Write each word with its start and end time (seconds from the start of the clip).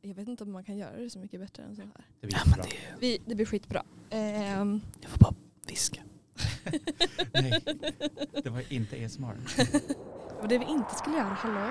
Jag 0.00 0.14
vet 0.14 0.28
inte 0.28 0.44
om 0.44 0.52
man 0.52 0.64
kan 0.64 0.76
göra 0.76 0.96
det 0.96 1.10
så 1.10 1.18
mycket 1.18 1.40
bättre 1.40 1.62
än 1.62 1.76
så 1.76 1.82
här. 1.82 1.90
Det 2.20 2.26
blir 2.26 2.36
Ja, 2.36 2.42
men 2.44 2.52
bra. 2.54 2.62
det, 2.64 2.76
Vi, 3.00 3.18
det 3.26 3.34
blir 3.34 3.46
skitbra. 3.46 3.82
Ehm, 4.10 4.80
jag 5.00 5.10
får 5.10 5.18
bara 5.18 5.34
viska. 5.66 6.00
Nej, 7.34 7.60
det 8.44 8.50
var 8.50 8.72
inte 8.72 9.04
ASMR. 9.06 9.34
det 9.56 10.40
var 10.40 10.48
det 10.48 10.58
vi 10.58 10.64
inte 10.64 10.94
skulle 10.94 11.16
göra, 11.16 11.24
hallå? 11.28 11.70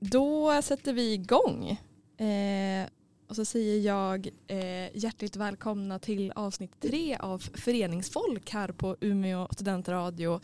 Då 0.00 0.62
sätter 0.62 0.92
vi 0.92 1.12
igång. 1.12 1.70
Eh, 2.18 2.86
och 3.28 3.36
så 3.36 3.44
säger 3.44 3.80
jag 3.80 4.28
eh, 4.46 4.96
hjärtligt 4.96 5.36
välkomna 5.36 5.98
till 5.98 6.32
avsnitt 6.36 6.80
tre 6.80 7.16
av 7.16 7.38
Föreningsfolk 7.38 8.50
här 8.50 8.68
på 8.68 8.96
Umeå 9.00 9.48
studentradio. 9.50 10.40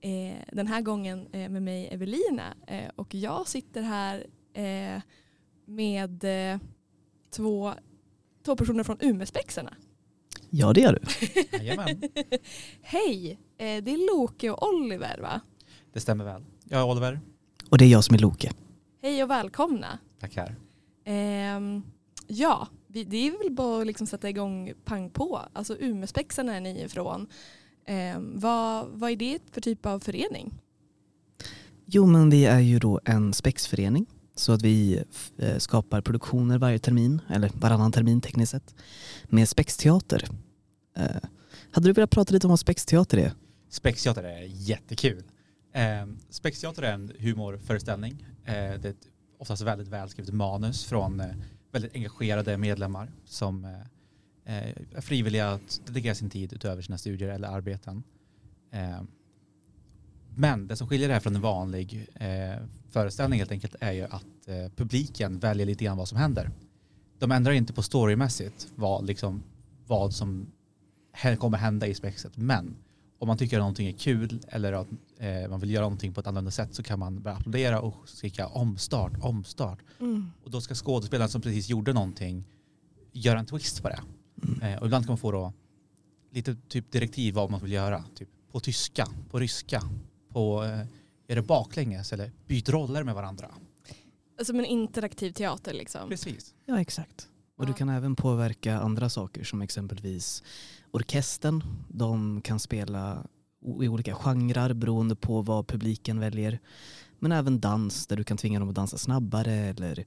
Eh, 0.00 0.36
den 0.52 0.66
här 0.66 0.80
gången 0.80 1.26
eh, 1.32 1.48
med 1.48 1.62
mig 1.62 1.88
Evelina 1.92 2.54
eh, 2.66 2.90
och 2.96 3.14
jag 3.14 3.48
sitter 3.48 3.82
här 3.82 4.26
eh, 4.54 5.02
med 5.64 6.24
eh, 6.24 6.60
två, 7.30 7.74
två 8.44 8.56
personer 8.56 8.84
från 8.84 8.96
Umespexarna. 9.00 9.74
Ja, 10.50 10.72
det 10.72 10.80
gör 10.80 10.92
du. 10.92 11.28
Hej, 12.82 13.38
eh, 13.58 13.84
det 13.84 13.90
är 13.90 14.16
Loke 14.16 14.50
och 14.50 14.68
Oliver 14.68 15.18
va? 15.18 15.40
det 15.92 16.00
stämmer 16.00 16.24
väl. 16.24 16.44
Jag 16.64 16.80
är 16.80 16.84
Oliver. 16.84 17.20
Och 17.68 17.78
det 17.78 17.84
är 17.84 17.88
jag 17.88 18.04
som 18.04 18.14
är 18.14 18.18
Loke. 18.18 18.52
Hej 19.02 19.22
och 19.22 19.30
välkomna. 19.30 19.98
Tackar. 20.20 20.56
Ehm, 21.04 21.82
ja, 22.26 22.68
vi, 22.86 23.04
det 23.04 23.16
är 23.16 23.38
väl 23.44 23.52
bara 23.52 23.80
att 23.80 23.86
liksom 23.86 24.06
sätta 24.06 24.28
igång 24.28 24.72
pang 24.84 25.10
på. 25.10 25.40
Alltså 25.52 25.76
Umespexarna 25.80 26.56
är 26.56 26.60
ni 26.60 26.82
ifrån. 26.82 27.26
Ehm, 27.86 28.40
vad, 28.40 28.88
vad 28.88 29.10
är 29.10 29.16
det 29.16 29.38
för 29.52 29.60
typ 29.60 29.86
av 29.86 30.00
förening? 30.00 30.54
Jo, 31.86 32.06
men 32.06 32.30
vi 32.30 32.44
är 32.44 32.60
ju 32.60 32.78
då 32.78 33.00
en 33.04 33.32
spexförening. 33.32 34.06
Så 34.36 34.52
att 34.52 34.62
vi 34.62 35.02
eh, 35.38 35.58
skapar 35.58 36.00
produktioner 36.00 36.58
varje 36.58 36.78
termin, 36.78 37.20
eller 37.30 37.50
varannan 37.54 37.92
termin 37.92 38.20
tekniskt 38.20 38.50
sett, 38.50 38.74
med 39.24 39.48
spexteater. 39.48 40.28
Eh, 40.96 41.04
hade 41.70 41.88
du 41.88 41.92
velat 41.92 42.10
prata 42.10 42.32
lite 42.32 42.46
om 42.46 42.50
vad 42.50 42.60
spexteater 42.60 43.18
är? 43.18 43.32
Spexteater 43.68 44.24
är 44.24 44.42
jättekul. 44.42 45.22
Eh, 45.72 46.06
Spexteater 46.30 46.82
är 46.82 46.92
en 46.92 47.12
humorföreställning. 47.18 48.26
Eh, 48.44 48.52
det 48.52 48.84
är 48.84 48.90
ett 48.90 49.08
oftast 49.38 49.62
väldigt 49.62 49.88
välskrivet 49.88 50.34
manus 50.34 50.84
från 50.84 51.20
eh, 51.20 51.26
väldigt 51.74 51.94
engagerade 51.94 52.58
medlemmar 52.58 53.12
som 53.24 53.64
eh, 53.64 54.68
är 54.94 55.00
frivilliga 55.00 55.50
att 55.50 55.80
dedikera 55.86 56.14
sin 56.14 56.30
tid 56.30 56.52
utöver 56.52 56.82
sina 56.82 56.98
studier 56.98 57.28
eller 57.28 57.48
arbeten. 57.48 58.02
Eh, 58.70 59.02
men 60.36 60.66
det 60.66 60.76
som 60.76 60.88
skiljer 60.88 61.08
det 61.08 61.14
här 61.14 61.20
från 61.20 61.36
en 61.36 61.42
vanlig 61.42 62.08
eh, 62.14 62.62
föreställning 62.90 63.38
helt 63.38 63.50
enkelt 63.50 63.76
är 63.80 63.92
ju 63.92 64.04
att 64.04 64.48
eh, 64.48 64.68
publiken 64.76 65.38
väljer 65.38 65.66
lite 65.66 65.84
grann 65.84 65.96
vad 65.96 66.08
som 66.08 66.18
händer. 66.18 66.50
De 67.18 67.32
ändrar 67.32 67.52
inte 67.52 67.72
på 67.72 67.82
storymässigt 67.82 68.68
vad, 68.74 69.06
liksom, 69.06 69.42
vad 69.86 70.14
som 70.14 70.52
kommer 71.38 71.58
hända 71.58 71.86
i 71.86 71.94
spexet. 71.94 72.36
Men 72.36 72.76
om 73.24 73.28
man 73.28 73.38
tycker 73.38 73.56
att 73.56 73.60
någonting 73.60 73.88
är 73.88 73.92
kul 73.92 74.40
eller 74.48 74.72
att 74.72 74.88
eh, 75.18 75.48
man 75.50 75.60
vill 75.60 75.70
göra 75.70 75.82
någonting 75.84 76.14
på 76.14 76.20
ett 76.20 76.26
annorlunda 76.26 76.50
sätt 76.50 76.74
så 76.74 76.82
kan 76.82 76.98
man 76.98 77.22
börja 77.22 77.36
applådera 77.36 77.80
och 77.80 78.08
skrika 78.08 78.46
omstart, 78.46 79.12
omstart. 79.20 79.78
Och 80.44 80.50
då 80.50 80.60
ska 80.60 80.74
skådespelaren 80.74 81.30
som 81.30 81.40
precis 81.40 81.68
gjorde 81.68 81.92
någonting 81.92 82.44
göra 83.12 83.38
en 83.38 83.46
twist 83.46 83.82
på 83.82 83.88
det. 83.88 84.00
Mm. 84.42 84.62
Eh, 84.62 84.80
och 84.80 84.86
ibland 84.86 85.04
kan 85.04 85.10
man 85.10 85.18
få 85.18 85.32
då 85.32 85.52
lite 86.30 86.56
typ 86.68 86.92
direktiv 86.92 87.34
vad 87.34 87.50
man 87.50 87.60
vill 87.60 87.72
göra. 87.72 88.04
Typ 88.14 88.28
på 88.52 88.60
tyska, 88.60 89.08
på 89.30 89.38
ryska, 89.38 89.82
på 90.28 90.64
eh, 90.64 90.80
är 91.26 91.36
det 91.36 91.42
baklänges 91.42 92.12
eller 92.12 92.32
byt 92.46 92.68
roller 92.68 93.04
med 93.04 93.14
varandra. 93.14 93.50
Som 94.42 94.58
en 94.58 94.64
interaktiv 94.64 95.32
teater 95.32 95.74
liksom. 95.74 96.08
Precis. 96.08 96.54
Ja, 96.66 96.80
exakt. 96.80 97.28
Och 97.56 97.66
du 97.66 97.72
kan 97.72 97.88
även 97.88 98.16
påverka 98.16 98.78
andra 98.78 99.08
saker 99.08 99.44
som 99.44 99.62
exempelvis 99.62 100.42
orkestern. 100.90 101.64
De 101.88 102.40
kan 102.40 102.60
spela 102.60 103.26
i 103.82 103.88
olika 103.88 104.14
genrer 104.14 104.74
beroende 104.74 105.16
på 105.16 105.42
vad 105.42 105.66
publiken 105.66 106.20
väljer. 106.20 106.60
Men 107.18 107.32
även 107.32 107.60
dans 107.60 108.06
där 108.06 108.16
du 108.16 108.24
kan 108.24 108.36
tvinga 108.36 108.58
dem 108.58 108.68
att 108.68 108.74
dansa 108.74 108.98
snabbare 108.98 109.52
eller 109.52 110.04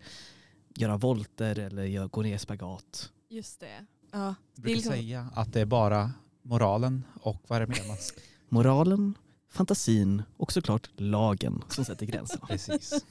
göra 0.76 0.98
volter 0.98 1.60
eller 1.60 2.08
gå 2.08 2.22
ner 2.22 2.36
i 2.36 2.40
spagat. 2.40 3.12
Just 3.30 3.60
det. 3.60 3.86
Ja, 4.12 4.36
Jag 4.56 4.64
brukar 4.64 4.76
liksom, 4.76 4.94
säga 4.94 5.30
att 5.36 5.54
det 5.54 5.62
är 5.62 5.66
bara 5.66 6.12
moralen 6.42 7.04
och 7.22 7.44
vad 7.48 7.62
är 7.62 7.66
det 7.66 7.68
mer? 7.68 7.98
Moralen, 8.50 9.14
fantasin 9.50 10.24
och 10.38 10.54
såklart 10.54 10.90
lagen 10.96 11.64
som 11.70 11.86
sätter 11.86 12.06
gränserna. 12.06 12.46
Precis. 12.48 13.06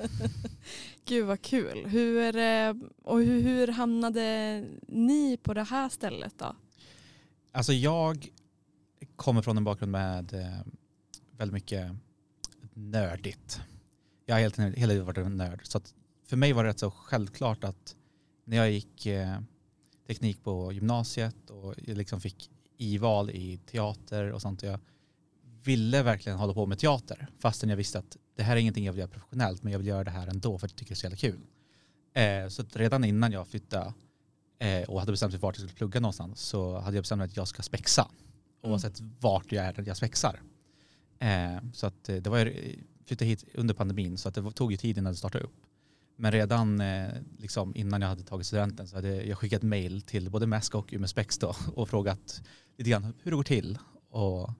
Gud 1.04 1.26
vad 1.26 1.42
kul. 1.42 1.86
Hur, 1.86 2.36
eh, 2.36 2.74
och 3.02 3.18
hur, 3.18 3.42
hur 3.42 3.68
hamnade 3.68 4.64
ni 4.88 5.36
på 5.42 5.54
det 5.54 5.62
här 5.64 5.88
stället 5.88 6.34
då? 6.38 6.56
Alltså 7.52 7.72
jag 7.72 8.28
kommer 9.16 9.42
från 9.42 9.56
en 9.56 9.64
bakgrund 9.64 9.92
med 9.92 10.34
eh, 10.34 10.60
väldigt 11.30 11.54
mycket 11.54 11.92
nördigt. 12.74 13.60
Jag 14.26 14.34
har 14.34 14.40
helt, 14.40 14.58
hela 14.58 14.92
livet 14.92 15.06
varit 15.06 15.18
en 15.18 15.36
nörd. 15.36 15.60
Så 15.62 15.78
att 15.78 15.94
för 16.26 16.36
mig 16.36 16.52
var 16.52 16.64
det 16.64 16.70
rätt 16.70 16.78
så 16.78 16.90
självklart 16.90 17.64
att 17.64 17.96
när 18.44 18.56
jag 18.56 18.70
gick 18.70 19.06
eh, 19.06 19.38
teknik 20.06 20.42
på 20.44 20.72
gymnasiet 20.72 21.50
och 21.50 21.74
jag 21.76 21.96
liksom 21.96 22.20
fick 22.20 22.50
i-val 22.76 23.30
i 23.30 23.58
teater 23.66 24.32
och 24.32 24.42
sånt. 24.42 24.62
Och 24.62 24.68
jag 24.68 24.80
ville 25.66 26.02
verkligen 26.02 26.38
hålla 26.38 26.54
på 26.54 26.66
med 26.66 26.78
teater 26.78 27.26
fastän 27.38 27.68
jag 27.68 27.76
visste 27.76 27.98
att 27.98 28.16
det 28.36 28.42
här 28.42 28.56
är 28.56 28.60
ingenting 28.60 28.84
jag 28.84 28.92
vill 28.92 28.98
göra 28.98 29.10
professionellt 29.10 29.62
men 29.62 29.72
jag 29.72 29.78
vill 29.78 29.88
göra 29.88 30.04
det 30.04 30.10
här 30.10 30.26
ändå 30.26 30.58
för 30.58 30.66
att 30.66 30.72
jag 30.72 30.78
tycker 30.78 30.90
det 30.90 30.94
är 30.94 30.96
så 30.96 31.06
jävla 31.06 31.16
kul. 31.16 31.40
Eh, 32.14 32.48
så 32.48 32.64
redan 32.72 33.04
innan 33.04 33.32
jag 33.32 33.48
flyttade 33.48 33.94
eh, 34.58 34.82
och 34.88 35.00
hade 35.00 35.12
bestämt 35.12 35.32
mig 35.32 35.40
vart 35.40 35.54
jag 35.54 35.68
skulle 35.68 35.78
plugga 35.78 36.00
någonstans 36.00 36.40
så 36.40 36.78
hade 36.78 36.96
jag 36.96 37.02
bestämt 37.02 37.18
mig 37.18 37.24
att 37.26 37.36
jag 37.36 37.48
ska 37.48 37.62
spexa. 37.62 38.10
Oavsett 38.62 39.00
vart 39.20 39.52
jag 39.52 39.64
är 39.64 39.84
jag 39.86 39.96
spexar. 39.96 40.40
Eh, 41.18 41.58
så 41.72 41.86
att 41.86 42.08
eh, 42.08 42.16
det 42.16 42.30
var 42.30 42.38
jag 42.38 42.52
flyttade 43.04 43.28
hit 43.28 43.44
under 43.54 43.74
pandemin 43.74 44.18
så 44.18 44.28
att 44.28 44.34
det 44.34 44.50
tog 44.50 44.72
ju 44.72 44.76
tid 44.76 44.98
innan 44.98 45.12
det 45.12 45.16
startade 45.18 45.44
upp. 45.44 45.56
Men 46.16 46.32
redan 46.32 46.80
eh, 46.80 47.08
liksom 47.38 47.76
innan 47.76 48.02
jag 48.02 48.08
hade 48.08 48.22
tagit 48.22 48.46
studenten 48.46 48.88
så 48.88 48.96
hade 48.96 49.24
jag 49.24 49.38
skickat 49.38 49.62
mail 49.62 50.02
till 50.02 50.30
både 50.30 50.46
MESK 50.46 50.74
och 50.74 50.92
Umespex 50.92 51.38
då 51.38 51.54
och 51.74 51.88
frågat 51.88 52.42
lite 52.76 52.90
grann 52.90 53.14
hur 53.22 53.30
det 53.30 53.36
går 53.36 53.42
till 53.42 53.78
och, 54.10 54.50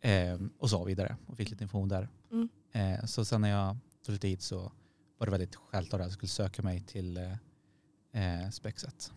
eh, 0.00 0.38
och 0.58 0.70
så 0.70 0.84
vidare 0.84 1.16
och 1.26 1.36
fick 1.36 1.50
lite 1.50 1.64
information 1.64 1.88
där. 1.88 2.08
Mm. 2.30 2.48
Eh, 2.72 3.04
så 3.04 3.24
sen 3.24 3.40
när 3.40 3.50
jag 3.50 3.76
flyttade 4.04 4.28
hit 4.28 4.42
så 4.42 4.72
var 5.18 5.26
det 5.26 5.30
väldigt 5.30 5.56
självklart 5.56 6.00
att 6.00 6.06
jag 6.06 6.12
skulle 6.12 6.28
söka 6.28 6.62
mig 6.62 6.80
till 6.80 7.16
eh, 7.16 8.42
eh, 8.42 8.50
spexet. 8.50 9.12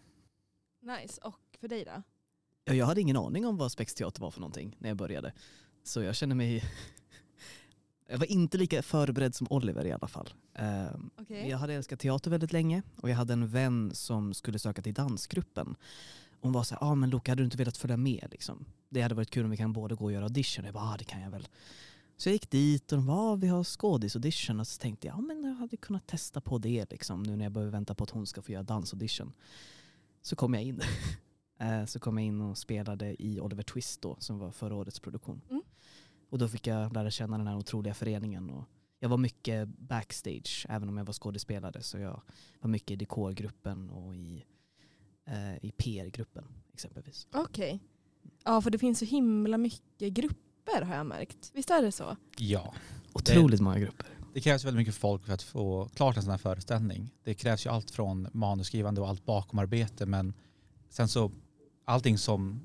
Nice. 0.81 1.21
Och 1.21 1.57
för 1.59 1.67
dig 1.67 1.85
då? 1.85 2.03
Ja, 2.65 2.73
jag 2.73 2.85
hade 2.85 3.01
ingen 3.01 3.17
aning 3.17 3.45
om 3.45 3.57
vad 3.57 3.71
spexteater 3.71 4.21
var 4.21 4.31
för 4.31 4.39
någonting 4.39 4.75
när 4.79 4.89
jag 4.89 4.97
började. 4.97 5.33
Så 5.83 6.01
jag 6.01 6.15
känner 6.15 6.35
mig... 6.35 6.63
jag 8.09 8.17
var 8.17 8.31
inte 8.31 8.57
lika 8.57 8.83
förberedd 8.83 9.35
som 9.35 9.47
Oliver 9.49 9.85
i 9.85 9.91
alla 9.91 10.07
fall. 10.07 10.33
Ehm, 10.53 11.09
Okej. 11.17 11.49
Jag 11.49 11.57
hade 11.57 11.73
älskat 11.73 11.99
teater 11.99 12.31
väldigt 12.31 12.53
länge 12.53 12.83
och 12.95 13.09
jag 13.09 13.15
hade 13.15 13.33
en 13.33 13.47
vän 13.47 13.91
som 13.95 14.33
skulle 14.33 14.59
söka 14.59 14.81
till 14.81 14.93
dansgruppen. 14.93 15.75
Hon 16.41 16.51
var 16.51 16.63
så 16.63 16.75
här, 16.75 16.83
ah, 16.83 16.95
men 16.95 17.09
Luca 17.09 17.31
hade 17.31 17.41
du 17.41 17.45
inte 17.45 17.57
velat 17.57 17.77
följa 17.77 17.97
med 17.97 18.27
liksom? 18.31 18.65
Det 18.89 19.01
hade 19.01 19.15
varit 19.15 19.29
kul 19.29 19.45
om 19.45 19.51
vi 19.51 19.57
kan 19.57 19.73
båda 19.73 19.95
gå 19.95 20.05
och 20.05 20.11
göra 20.11 20.23
audition. 20.23 20.65
Jag 20.65 20.73
bara, 20.73 20.83
ah, 20.83 20.97
det 20.97 21.03
kan 21.03 21.21
jag 21.21 21.31
väl. 21.31 21.47
Så 22.17 22.29
jag 22.29 22.33
gick 22.33 22.49
dit 22.49 22.91
och 22.91 22.97
de 22.97 23.07
bara, 23.07 23.17
ah, 23.17 23.35
vi 23.35 23.47
har 23.47 23.63
skådis-audition. 23.63 24.59
Och 24.59 24.67
så 24.67 24.79
tänkte 24.79 25.07
jag, 25.07 25.17
ja 25.17 25.21
men 25.21 25.43
jag 25.43 25.53
hade 25.53 25.77
kunnat 25.77 26.07
testa 26.07 26.41
på 26.41 26.57
det 26.57 26.91
liksom, 26.91 27.23
nu 27.23 27.35
när 27.35 27.45
jag 27.45 27.51
behöver 27.51 27.71
vänta 27.71 27.95
på 27.95 28.03
att 28.03 28.09
hon 28.09 28.27
ska 28.27 28.41
få 28.41 28.51
göra 28.51 28.63
dansaudition. 28.63 29.33
Så 30.21 30.35
kom 30.35 30.53
jag 30.53 30.63
in. 30.63 30.81
Eh, 31.59 31.85
så 31.85 31.99
kom 31.99 32.17
jag 32.17 32.27
in 32.27 32.41
och 32.41 32.57
spelade 32.57 33.23
i 33.23 33.39
Oliver 33.39 33.63
Twist 33.63 34.01
då, 34.01 34.15
som 34.19 34.39
var 34.39 34.51
förra 34.51 34.75
årets 34.75 34.99
produktion. 34.99 35.41
Mm. 35.49 35.61
Och 36.29 36.37
då 36.37 36.47
fick 36.47 36.67
jag 36.67 36.93
lära 36.93 37.11
känna 37.11 37.37
den 37.37 37.47
här 37.47 37.57
otroliga 37.57 37.93
föreningen. 37.93 38.49
Och 38.49 38.63
jag 38.99 39.09
var 39.09 39.17
mycket 39.17 39.67
backstage, 39.67 40.65
även 40.69 40.89
om 40.89 40.97
jag 40.97 41.05
var 41.05 41.13
skådespelare. 41.13 41.81
Så 41.81 41.97
jag 41.97 42.21
var 42.59 42.69
mycket 42.69 42.91
i 42.91 42.95
dekorgruppen 42.95 43.89
och 43.89 44.15
i, 44.15 44.45
i 45.61 45.71
PR-gruppen 45.71 46.43
exempelvis. 46.73 47.27
Okej. 47.33 47.79
Ja, 48.43 48.61
för 48.61 48.69
det 48.69 48.77
finns 48.77 48.99
så 48.99 49.05
himla 49.05 49.57
mycket 49.57 50.13
grupper 50.13 50.81
har 50.81 50.95
jag 50.95 51.05
märkt. 51.05 51.51
Visst 51.53 51.69
är 51.69 51.81
det 51.81 51.91
så? 51.91 52.17
Ja, 52.37 52.73
Otroligt 53.13 53.61
många 53.61 53.79
grupper. 53.79 54.05
det 54.33 54.41
krävs 54.41 54.65
väldigt 54.65 54.77
mycket 54.77 54.95
folk 54.95 55.25
för 55.25 55.33
att 55.33 55.41
få 55.41 55.89
klart 55.93 56.17
en 56.17 56.23
sån 56.23 56.31
här 56.31 56.37
föreställning. 56.37 57.11
Det 57.23 57.33
krävs 57.33 57.65
ju 57.65 57.69
allt 57.69 57.91
från 57.91 58.27
manusskrivande 58.31 59.01
och 59.01 59.09
allt 59.09 59.25
bakomarbete 59.25 60.05
men 60.05 60.33
sen 60.89 61.07
så 61.07 61.31
allting 61.85 62.17
som 62.17 62.61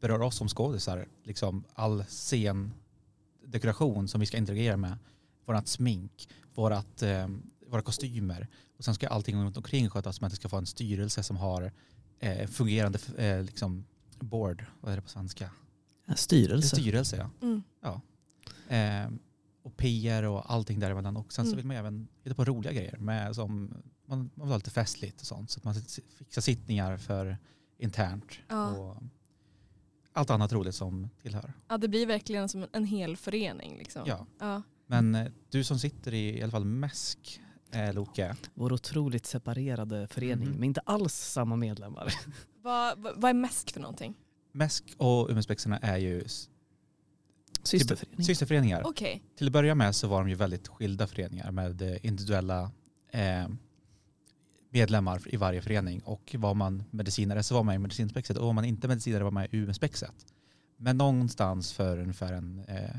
berör 0.00 0.22
oss 0.22 0.36
som 0.36 0.48
skådisar, 0.48 1.08
liksom 1.22 1.64
all 1.74 2.04
scendekoration 2.08 4.08
som 4.08 4.20
vi 4.20 4.26
ska 4.26 4.36
interagera 4.36 4.76
med, 4.76 4.98
vårat 5.44 5.68
smink, 5.68 6.28
vårat, 6.54 7.02
eh, 7.02 7.28
våra 7.66 7.82
kostymer 7.82 8.48
och 8.78 8.84
sen 8.84 8.94
ska 8.94 9.08
allting 9.08 9.36
runt 9.36 9.56
omkring 9.56 9.90
skötas 9.90 10.20
med 10.20 10.26
att 10.26 10.32
det 10.32 10.36
ska 10.36 10.48
få 10.48 10.56
en 10.56 10.66
styrelse 10.66 11.22
som 11.22 11.36
har 11.36 11.72
eh, 12.18 12.46
fungerande 12.48 12.98
eh, 13.18 13.42
liksom 13.42 13.84
board, 14.18 14.64
vad 14.80 14.92
är 14.92 14.96
det 14.96 15.02
på 15.02 15.08
svenska? 15.08 15.50
Ja, 16.06 16.14
Styrelse. 16.14 16.76
Styrelse 16.76 17.16
ja. 17.16 17.30
Mm. 17.46 17.62
Eh, 18.68 19.18
och 19.62 19.76
PR 19.76 20.22
och 20.22 20.52
allting 20.52 20.80
däremellan. 20.80 21.16
Och 21.16 21.32
sen 21.32 21.44
så 21.44 21.48
Mm. 21.50 21.56
vill 21.56 21.66
man 21.66 21.76
även 21.76 22.08
hitta 22.22 22.34
på 22.34 22.44
roliga 22.44 22.72
grejer. 22.72 22.96
Med 22.98 23.34
som, 23.34 23.74
man, 24.06 24.18
man 24.34 24.46
vill 24.46 24.48
ha 24.52 24.56
lite 24.56 24.70
festligt 24.70 25.20
och 25.20 25.26
sånt. 25.26 25.50
Så 25.50 25.58
att 25.58 25.64
man 25.64 25.74
fixar 26.18 26.42
sittningar 26.42 26.96
för 26.96 27.38
internt. 27.78 28.32
Ja. 28.48 28.68
Och 28.70 29.02
allt 30.12 30.30
annat 30.30 30.52
roligt 30.52 30.74
som 30.74 31.08
tillhör. 31.22 31.52
ja, 31.68 31.78
det 31.78 31.88
blir 31.88 32.06
verkligen 32.06 32.48
som 32.48 32.62
en, 32.62 32.68
en 32.72 32.84
hel 32.84 33.16
förening. 33.16 33.78
Liksom. 33.78 34.02
Ja. 34.06 34.26
Ja. 34.40 34.62
Men 34.86 35.14
eh, 35.14 35.32
du 35.50 35.64
som 35.64 35.78
sitter 35.78 36.14
i 36.14 36.38
i 36.38 36.42
alla 36.42 36.50
fall 36.52 36.64
MESK, 36.64 37.40
eh, 37.74 37.94
Loke. 37.94 38.36
Vår 38.54 38.72
otroligt 38.72 39.26
separerade 39.26 40.08
förening 40.08 40.48
Mhm. 40.48 40.56
med 40.60 40.66
inte 40.66 40.80
alls 40.80 41.14
samma 41.14 41.56
medlemmar. 41.56 42.14
Vad, 42.62 42.98
vad, 42.98 43.12
vad 43.20 43.28
är 43.30 43.34
MESK 43.34 43.70
för 43.72 43.80
någonting? 43.80 44.14
MESK 44.52 44.84
och 44.96 45.30
Umeåspexarna 45.30 45.78
är 45.78 45.96
ju 45.98 46.20
s- 46.22 46.48
Systerförening. 47.62 48.24
systerföreningar. 48.24 48.82
Okej. 48.86 49.22
Till 49.36 49.46
att 49.46 49.52
börja 49.52 49.74
med 49.74 49.94
så 49.94 50.08
var 50.08 50.18
de 50.20 50.28
ju 50.28 50.34
väldigt 50.34 50.68
skilda 50.68 51.06
föreningar 51.06 51.50
med 51.50 51.82
eh, 51.82 51.96
individuella 52.06 52.70
eh, 53.10 53.48
medlemmar 54.70 55.22
i 55.26 55.36
varje 55.36 55.62
förening. 55.62 56.00
Och 56.04 56.34
var 56.38 56.54
man 56.54 56.84
medicinare 56.90 57.42
så 57.42 57.54
var 57.54 57.62
man 57.62 57.74
i 57.74 57.78
medicinspexet 57.78 58.36
och 58.36 58.46
var 58.46 58.52
man 58.52 58.64
inte 58.64 58.88
medicinare 58.88 59.24
var 59.24 59.30
man 59.30 59.44
i 59.44 59.48
UM-spexet. 59.52 60.26
Men 60.76 60.96
någonstans 60.98 61.72
för 61.72 61.98
ungefär 61.98 62.32
en, 62.32 62.58
eh, 62.68 62.96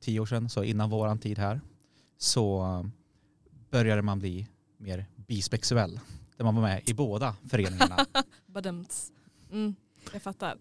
tio 0.00 0.20
år 0.20 0.26
sedan, 0.26 0.48
så 0.48 0.64
innan 0.64 0.90
våran 0.90 1.18
tid 1.18 1.38
här, 1.38 1.60
så 2.18 2.64
började 3.74 4.02
man 4.02 4.18
bli 4.18 4.46
mer 4.76 5.06
bispexuell. 5.16 6.00
Där 6.36 6.44
man 6.44 6.54
var 6.54 6.62
med 6.62 6.88
i 6.88 6.94
båda 6.94 7.36
föreningarna. 7.50 8.06
Badumts. 8.46 9.12
Mm, 9.52 9.74
jag 10.12 10.22
fattar. 10.22 10.58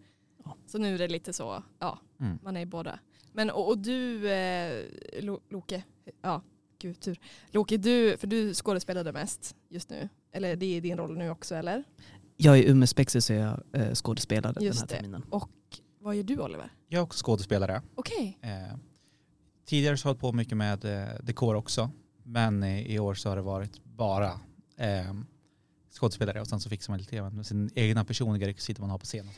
Så 0.66 0.78
nu 0.78 0.94
är 0.94 0.98
det 0.98 1.08
lite 1.08 1.34
så, 1.34 1.64
ja, 1.80 2.00
Mm. 2.20 2.40
man 2.44 2.58
är 2.58 2.62
i 2.62 2.66
båda. 2.66 3.00
Men 3.34 3.50
och, 3.50 3.68
och 3.68 3.78
du, 3.78 4.30
eh, 4.32 4.84
Lo- 5.22 5.42
Loke, 5.50 5.84
ja, 6.22 6.42
gud 6.80 7.00
tur. 7.00 7.20
Loke, 7.52 7.78
du, 7.78 8.18
för 8.18 8.28
du 8.28 8.54
skådespelade 8.54 9.12
mest 9.12 9.56
just 9.70 9.90
nu. 9.90 10.10
Eller 10.32 10.56
det 10.56 10.66
är 10.66 10.82
din 10.82 10.98
roll 10.98 11.18
nu 11.18 11.30
också 11.30 11.56
eller? 11.56 11.84
Jag 12.38 12.58
är 12.60 12.64
Umeå 12.64 12.88
Spexer 12.88 13.20
så 13.20 13.34
är 13.34 13.38
jag 13.38 13.60
eh, 13.74 13.94
skådespelare 13.94 14.54
den 14.54 14.64
Just 14.64 14.80
här 14.80 14.88
det. 14.88 14.96
terminen. 14.96 15.24
Vad 16.00 16.16
gör 16.16 16.24
du 16.24 16.40
Oliver? 16.40 16.70
Jag 16.88 17.00
är 17.00 17.04
också 17.04 17.26
skådespelare. 17.26 17.82
Okej. 17.96 18.40
Eh, 18.42 18.78
tidigare 19.66 19.98
så 19.98 20.08
har 20.08 20.10
jag 20.10 20.14
hållit 20.14 20.22
på 20.22 20.32
mycket 20.38 20.58
med 20.58 20.86
eh, 20.86 21.08
dekor 21.24 21.56
också. 21.56 21.92
Men 22.24 22.64
eh, 22.64 22.82
i 22.82 23.00
år 23.00 23.14
så 23.14 23.30
har 23.30 23.36
det 23.36 23.42
varit 23.42 23.84
bara 23.84 24.32
eh, 24.78 25.14
skådespelare 25.92 26.42
och 26.42 26.48
sen 26.48 26.60
så 26.60 26.70
fixar 26.70 26.94
man 26.94 27.00
lite 27.00 27.16
grann 27.16 27.36
med 27.36 27.46
sin 27.46 27.70
egna 27.76 28.06
personliga 28.06 28.48
rekvisita 28.48 28.82
man 28.82 28.90
har 28.90 28.98
på 28.98 29.06
scenen. 29.06 29.34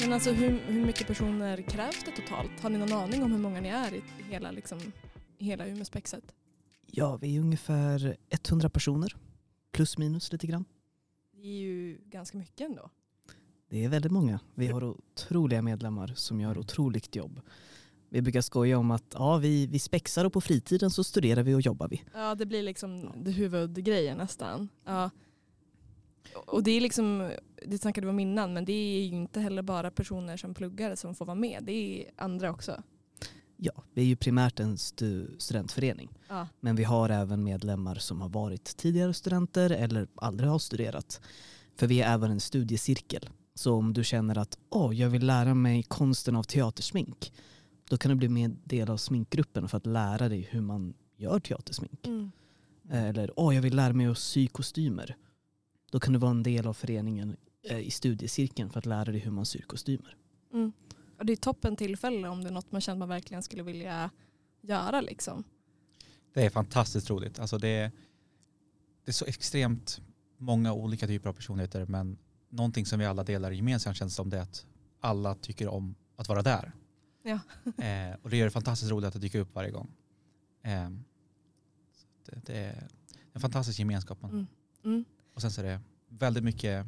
Men 0.00 0.12
alltså 0.12 0.32
hur, 0.32 0.60
hur 0.66 0.86
mycket 0.86 1.06
personer 1.06 1.62
krävs 1.62 2.04
det 2.04 2.10
totalt? 2.10 2.60
Har 2.60 2.70
ni 2.70 2.78
någon 2.78 2.92
aning 2.92 3.22
om 3.22 3.32
hur 3.32 3.38
många 3.38 3.60
ni 3.60 3.68
är 3.68 3.94
i 3.94 4.02
hela, 4.30 4.50
liksom, 4.50 4.78
i 5.38 5.44
hela 5.44 5.66
Umeåspexet? 5.66 6.34
Ja, 6.86 7.16
vi 7.16 7.36
är 7.36 7.40
ungefär 7.40 8.16
100 8.48 8.70
personer. 8.70 9.16
Plus 9.72 9.98
minus 9.98 10.32
lite 10.32 10.46
grann. 10.46 10.64
Det 11.32 11.48
är 11.48 11.58
ju 11.58 11.98
ganska 12.04 12.38
mycket 12.38 12.60
ändå. 12.60 12.90
Det 13.68 13.84
är 13.84 13.88
väldigt 13.88 14.12
många. 14.12 14.40
Vi 14.54 14.66
har 14.66 14.84
otroliga 14.84 15.62
medlemmar 15.62 16.12
som 16.16 16.40
gör 16.40 16.58
otroligt 16.58 17.16
jobb. 17.16 17.40
Vi 18.08 18.22
brukar 18.22 18.40
skoja 18.40 18.78
om 18.78 18.90
att 18.90 19.04
ja, 19.14 19.36
vi, 19.36 19.66
vi 19.66 19.78
spexar 19.78 20.24
och 20.24 20.32
på 20.32 20.40
fritiden 20.40 20.90
så 20.90 21.04
studerar 21.04 21.42
vi 21.42 21.54
och 21.54 21.60
jobbar 21.60 21.88
vi. 21.88 22.02
Ja, 22.14 22.34
det 22.34 22.46
blir 22.46 22.62
liksom 22.62 23.12
det 23.16 23.30
huvudgrejen 23.30 24.18
nästan. 24.18 24.68
Ja. 24.84 25.10
Och 26.46 26.62
det 26.62 26.70
är 26.70 26.80
liksom, 26.80 27.30
det 27.66 27.78
snackade 27.78 28.06
vi 28.06 28.10
om 28.10 28.18
innan, 28.20 28.52
men 28.54 28.64
det 28.64 28.72
är 28.72 29.00
ju 29.04 29.16
inte 29.16 29.40
heller 29.40 29.62
bara 29.62 29.90
personer 29.90 30.36
som 30.36 30.54
pluggar 30.54 30.94
som 30.94 31.14
får 31.14 31.24
vara 31.26 31.34
med. 31.34 31.62
Det 31.62 31.72
är 31.72 32.10
andra 32.16 32.50
också. 32.50 32.82
Ja, 33.56 33.72
vi 33.92 34.02
är 34.02 34.06
ju 34.06 34.16
primärt 34.16 34.60
en 34.60 34.76
stu- 34.76 35.38
studentförening. 35.38 36.08
Ja. 36.28 36.48
Men 36.60 36.76
vi 36.76 36.84
har 36.84 37.08
även 37.10 37.44
medlemmar 37.44 37.94
som 37.94 38.20
har 38.20 38.28
varit 38.28 38.76
tidigare 38.76 39.14
studenter 39.14 39.70
eller 39.70 40.08
aldrig 40.14 40.50
har 40.50 40.58
studerat. 40.58 41.20
För 41.76 41.86
vi 41.86 42.00
är 42.00 42.14
även 42.14 42.30
en 42.30 42.40
studiecirkel. 42.40 43.28
Så 43.54 43.74
om 43.74 43.92
du 43.92 44.04
känner 44.04 44.38
att 44.38 44.58
åh, 44.70 44.94
jag 44.94 45.10
vill 45.10 45.26
lära 45.26 45.54
mig 45.54 45.82
konsten 45.82 46.36
av 46.36 46.42
teatersmink, 46.42 47.32
då 47.88 47.96
kan 47.96 48.08
du 48.08 48.14
bli 48.14 48.28
med 48.28 48.56
del 48.64 48.90
av 48.90 48.96
sminkgruppen 48.96 49.68
för 49.68 49.76
att 49.76 49.86
lära 49.86 50.28
dig 50.28 50.48
hur 50.50 50.60
man 50.60 50.94
gör 51.16 51.40
teatersmink. 51.40 52.06
Mm. 52.06 52.30
Eller 52.90 53.30
åh, 53.36 53.54
jag 53.54 53.62
vill 53.62 53.76
lära 53.76 53.92
mig 53.92 54.06
att 54.06 54.18
sy 54.18 54.48
kostymer. 54.48 55.16
Då 55.90 56.00
kan 56.00 56.12
du 56.12 56.18
vara 56.18 56.30
en 56.30 56.42
del 56.42 56.66
av 56.66 56.74
föreningen 56.74 57.36
eh, 57.62 57.78
i 57.78 57.90
studiecirkeln 57.90 58.70
för 58.70 58.78
att 58.78 58.86
lära 58.86 59.04
dig 59.04 59.18
hur 59.18 59.30
man 59.30 59.46
syr 59.46 59.62
kostymer. 59.62 60.16
Mm. 60.52 60.72
Och 61.18 61.26
det 61.26 61.32
är 61.32 61.36
toppen 61.36 61.76
tillfälle 61.76 62.28
om 62.28 62.42
det 62.42 62.48
är 62.48 62.52
något 62.52 62.72
man 62.72 62.80
känner 62.80 62.98
man 62.98 63.08
verkligen 63.08 63.42
skulle 63.42 63.62
vilja 63.62 64.10
göra. 64.60 65.00
Liksom. 65.00 65.44
Det 66.34 66.46
är 66.46 66.50
fantastiskt 66.50 67.10
roligt. 67.10 67.38
Alltså 67.38 67.58
det, 67.58 67.68
är, 67.68 67.92
det 69.04 69.10
är 69.10 69.12
så 69.12 69.24
extremt 69.24 70.00
många 70.38 70.72
olika 70.72 71.06
typer 71.06 71.28
av 71.28 71.32
personligheter 71.32 71.86
men 71.86 72.18
någonting 72.54 72.86
som 72.86 72.98
vi 72.98 73.06
alla 73.06 73.24
delar 73.24 73.50
gemensamt 73.50 73.96
känns 73.96 74.14
som 74.14 74.30
det 74.30 74.36
är 74.36 74.42
att 74.42 74.66
alla 75.00 75.34
tycker 75.34 75.68
om 75.68 75.94
att 76.16 76.28
vara 76.28 76.42
där. 76.42 76.72
Ja. 77.22 77.38
Eh, 77.84 78.16
och 78.22 78.30
det 78.30 78.36
gör 78.36 78.44
det 78.44 78.50
fantastiskt 78.50 78.90
roligt 78.90 79.06
att 79.06 79.12
det 79.12 79.18
dyker 79.18 79.38
upp 79.38 79.54
varje 79.54 79.70
gång. 79.70 79.90
Eh, 80.62 80.90
det, 82.24 82.46
det 82.46 82.58
är 82.58 82.88
en 83.32 83.40
fantastisk 83.40 83.78
gemenskap. 83.78 84.22
Mm. 84.22 84.46
Mm. 84.84 85.04
Och 85.34 85.40
sen 85.40 85.50
så 85.50 85.60
är 85.60 85.64
det 85.64 85.80
väldigt 86.08 86.44
mycket 86.44 86.86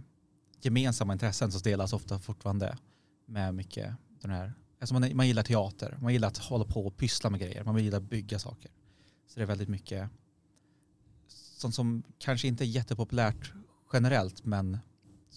gemensamma 0.61 1.13
intressen 1.13 1.53
som 1.53 1.63
delas 1.63 1.93
ofta 1.93 2.19
fortfarande 2.19 2.79
med 3.27 3.55
mycket 3.55 3.95
den 4.21 4.31
här, 4.31 4.53
alltså 4.81 4.95
man, 4.95 5.17
man 5.17 5.27
gillar 5.27 5.43
teater, 5.43 5.99
man 6.01 6.13
gillar 6.13 6.29
att 6.29 6.39
hålla 6.39 6.65
på 6.65 6.87
och 6.87 6.97
pyssla 6.97 7.31
med 7.31 7.41
grejer, 7.41 7.65
man 7.65 7.85
gillar 7.85 7.99
att 7.99 8.11
bygga 8.11 8.39
saker. 8.39 8.71
Så 9.27 9.41
det 9.41 9.43
är 9.43 9.47
väldigt 9.47 9.69
mycket 9.69 10.11
sånt 11.57 11.75
som 11.75 12.03
kanske 12.19 12.49
inte 12.49 12.65
är 12.65 12.67
jättepopulärt 12.67 13.53
generellt 13.93 14.45
men 14.45 14.79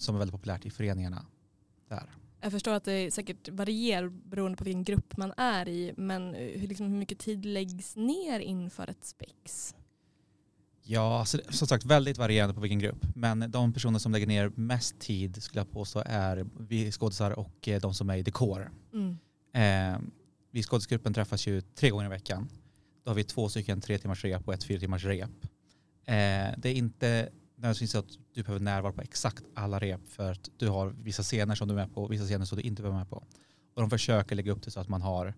som 0.00 0.14
är 0.14 0.18
väldigt 0.18 0.34
populärt 0.34 0.66
i 0.66 0.70
föreningarna 0.70 1.26
där. 1.88 2.10
Jag 2.40 2.52
förstår 2.52 2.72
att 2.72 2.84
det 2.84 3.10
säkert 3.14 3.48
varierar 3.48 4.08
beroende 4.08 4.56
på 4.58 4.64
vilken 4.64 4.84
grupp 4.84 5.16
man 5.16 5.32
är 5.36 5.68
i. 5.68 5.92
Men 5.96 6.34
hur, 6.34 6.68
liksom, 6.68 6.86
hur 6.90 6.98
mycket 6.98 7.18
tid 7.18 7.44
läggs 7.44 7.96
ner 7.96 8.40
inför 8.40 8.90
ett 8.90 9.04
spex? 9.04 9.74
Ja, 10.82 11.24
det- 11.32 11.52
som 11.54 11.68
sagt 11.68 11.84
väldigt 11.84 12.18
varierande 12.18 12.54
på 12.54 12.60
vilken 12.60 12.78
grupp. 12.78 13.06
Men 13.14 13.50
de 13.50 13.72
personer 13.72 13.98
som 13.98 14.12
lägger 14.12 14.26
ner 14.26 14.48
mest 14.54 14.98
tid 14.98 15.42
skulle 15.42 15.60
jag 15.60 15.70
påstå 15.70 16.02
är 16.06 16.46
vi 16.58 16.92
skådisar 16.92 17.30
och 17.30 17.68
eh, 17.68 17.80
de 17.80 17.94
som 17.94 18.10
är 18.10 18.16
i 18.16 18.22
dekor. 18.22 18.70
Mm. 18.92 19.10
Eh, 19.54 20.00
vi 20.50 20.60
i 20.60 20.62
skådisgruppen 20.62 21.14
träffas 21.14 21.46
ju 21.46 21.60
tre 21.60 21.90
gånger 21.90 22.06
i 22.06 22.08
veckan. 22.08 22.48
Då 23.04 23.10
har 23.10 23.14
vi 23.14 23.24
två 23.24 23.48
stycken 23.48 23.80
tre 23.80 23.98
timmars 23.98 24.24
rep 24.24 24.48
och 24.48 24.54
ett 24.54 24.64
fyra 24.64 24.80
timmars 24.80 25.04
rep. 25.04 25.30
Eh, 26.04 26.14
det 26.58 26.68
är 26.68 26.74
inte 26.74 27.28
nödvändigtvis 27.60 27.90
så 27.90 27.98
att 27.98 28.18
du 28.34 28.42
behöver 28.42 28.64
närvara 28.64 28.92
på 28.92 29.00
exakt 29.00 29.44
alla 29.54 29.78
rep 29.78 30.08
för 30.08 30.32
att 30.32 30.48
du 30.56 30.68
har 30.68 30.88
vissa 30.88 31.22
scener 31.22 31.54
som 31.54 31.68
du 31.68 31.74
är 31.74 31.76
med 31.76 31.94
på 31.94 32.02
och 32.02 32.12
vissa 32.12 32.24
scener 32.24 32.44
som 32.44 32.56
du 32.58 32.62
inte 32.62 32.82
behöver 32.82 32.94
vara 32.94 33.04
med 33.04 33.10
på. 33.10 33.16
Och 33.74 33.80
de 33.80 33.90
försöker 33.90 34.36
lägga 34.36 34.52
upp 34.52 34.62
det 34.62 34.70
så 34.70 34.80
att 34.80 34.88
man 34.88 35.02
har 35.02 35.34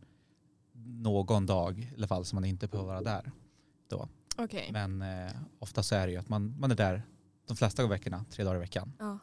någon 0.85 1.47
dag 1.47 1.79
i 1.79 1.95
alla 1.97 2.07
fall 2.07 2.25
som 2.25 2.37
man 2.37 2.45
inte 2.45 2.67
behöver 2.69 2.89
vara 2.89 3.03
där. 3.03 3.33
Okej. 4.37 4.71
Men 4.73 5.03
eh, 5.03 5.33
ofta 5.59 5.83
så 5.83 5.95
är 5.95 6.07
det 6.07 6.13
ju 6.13 6.19
att 6.19 6.29
man, 6.29 6.59
man 6.59 6.71
är 6.71 6.75
där 6.75 7.03
de 7.47 7.57
flesta 7.57 7.87
veckorna, 7.87 8.25
tre 8.31 8.45
dagar 8.45 8.57
i 8.57 8.61
veckan. 8.61 8.93
Ja. 8.99 9.19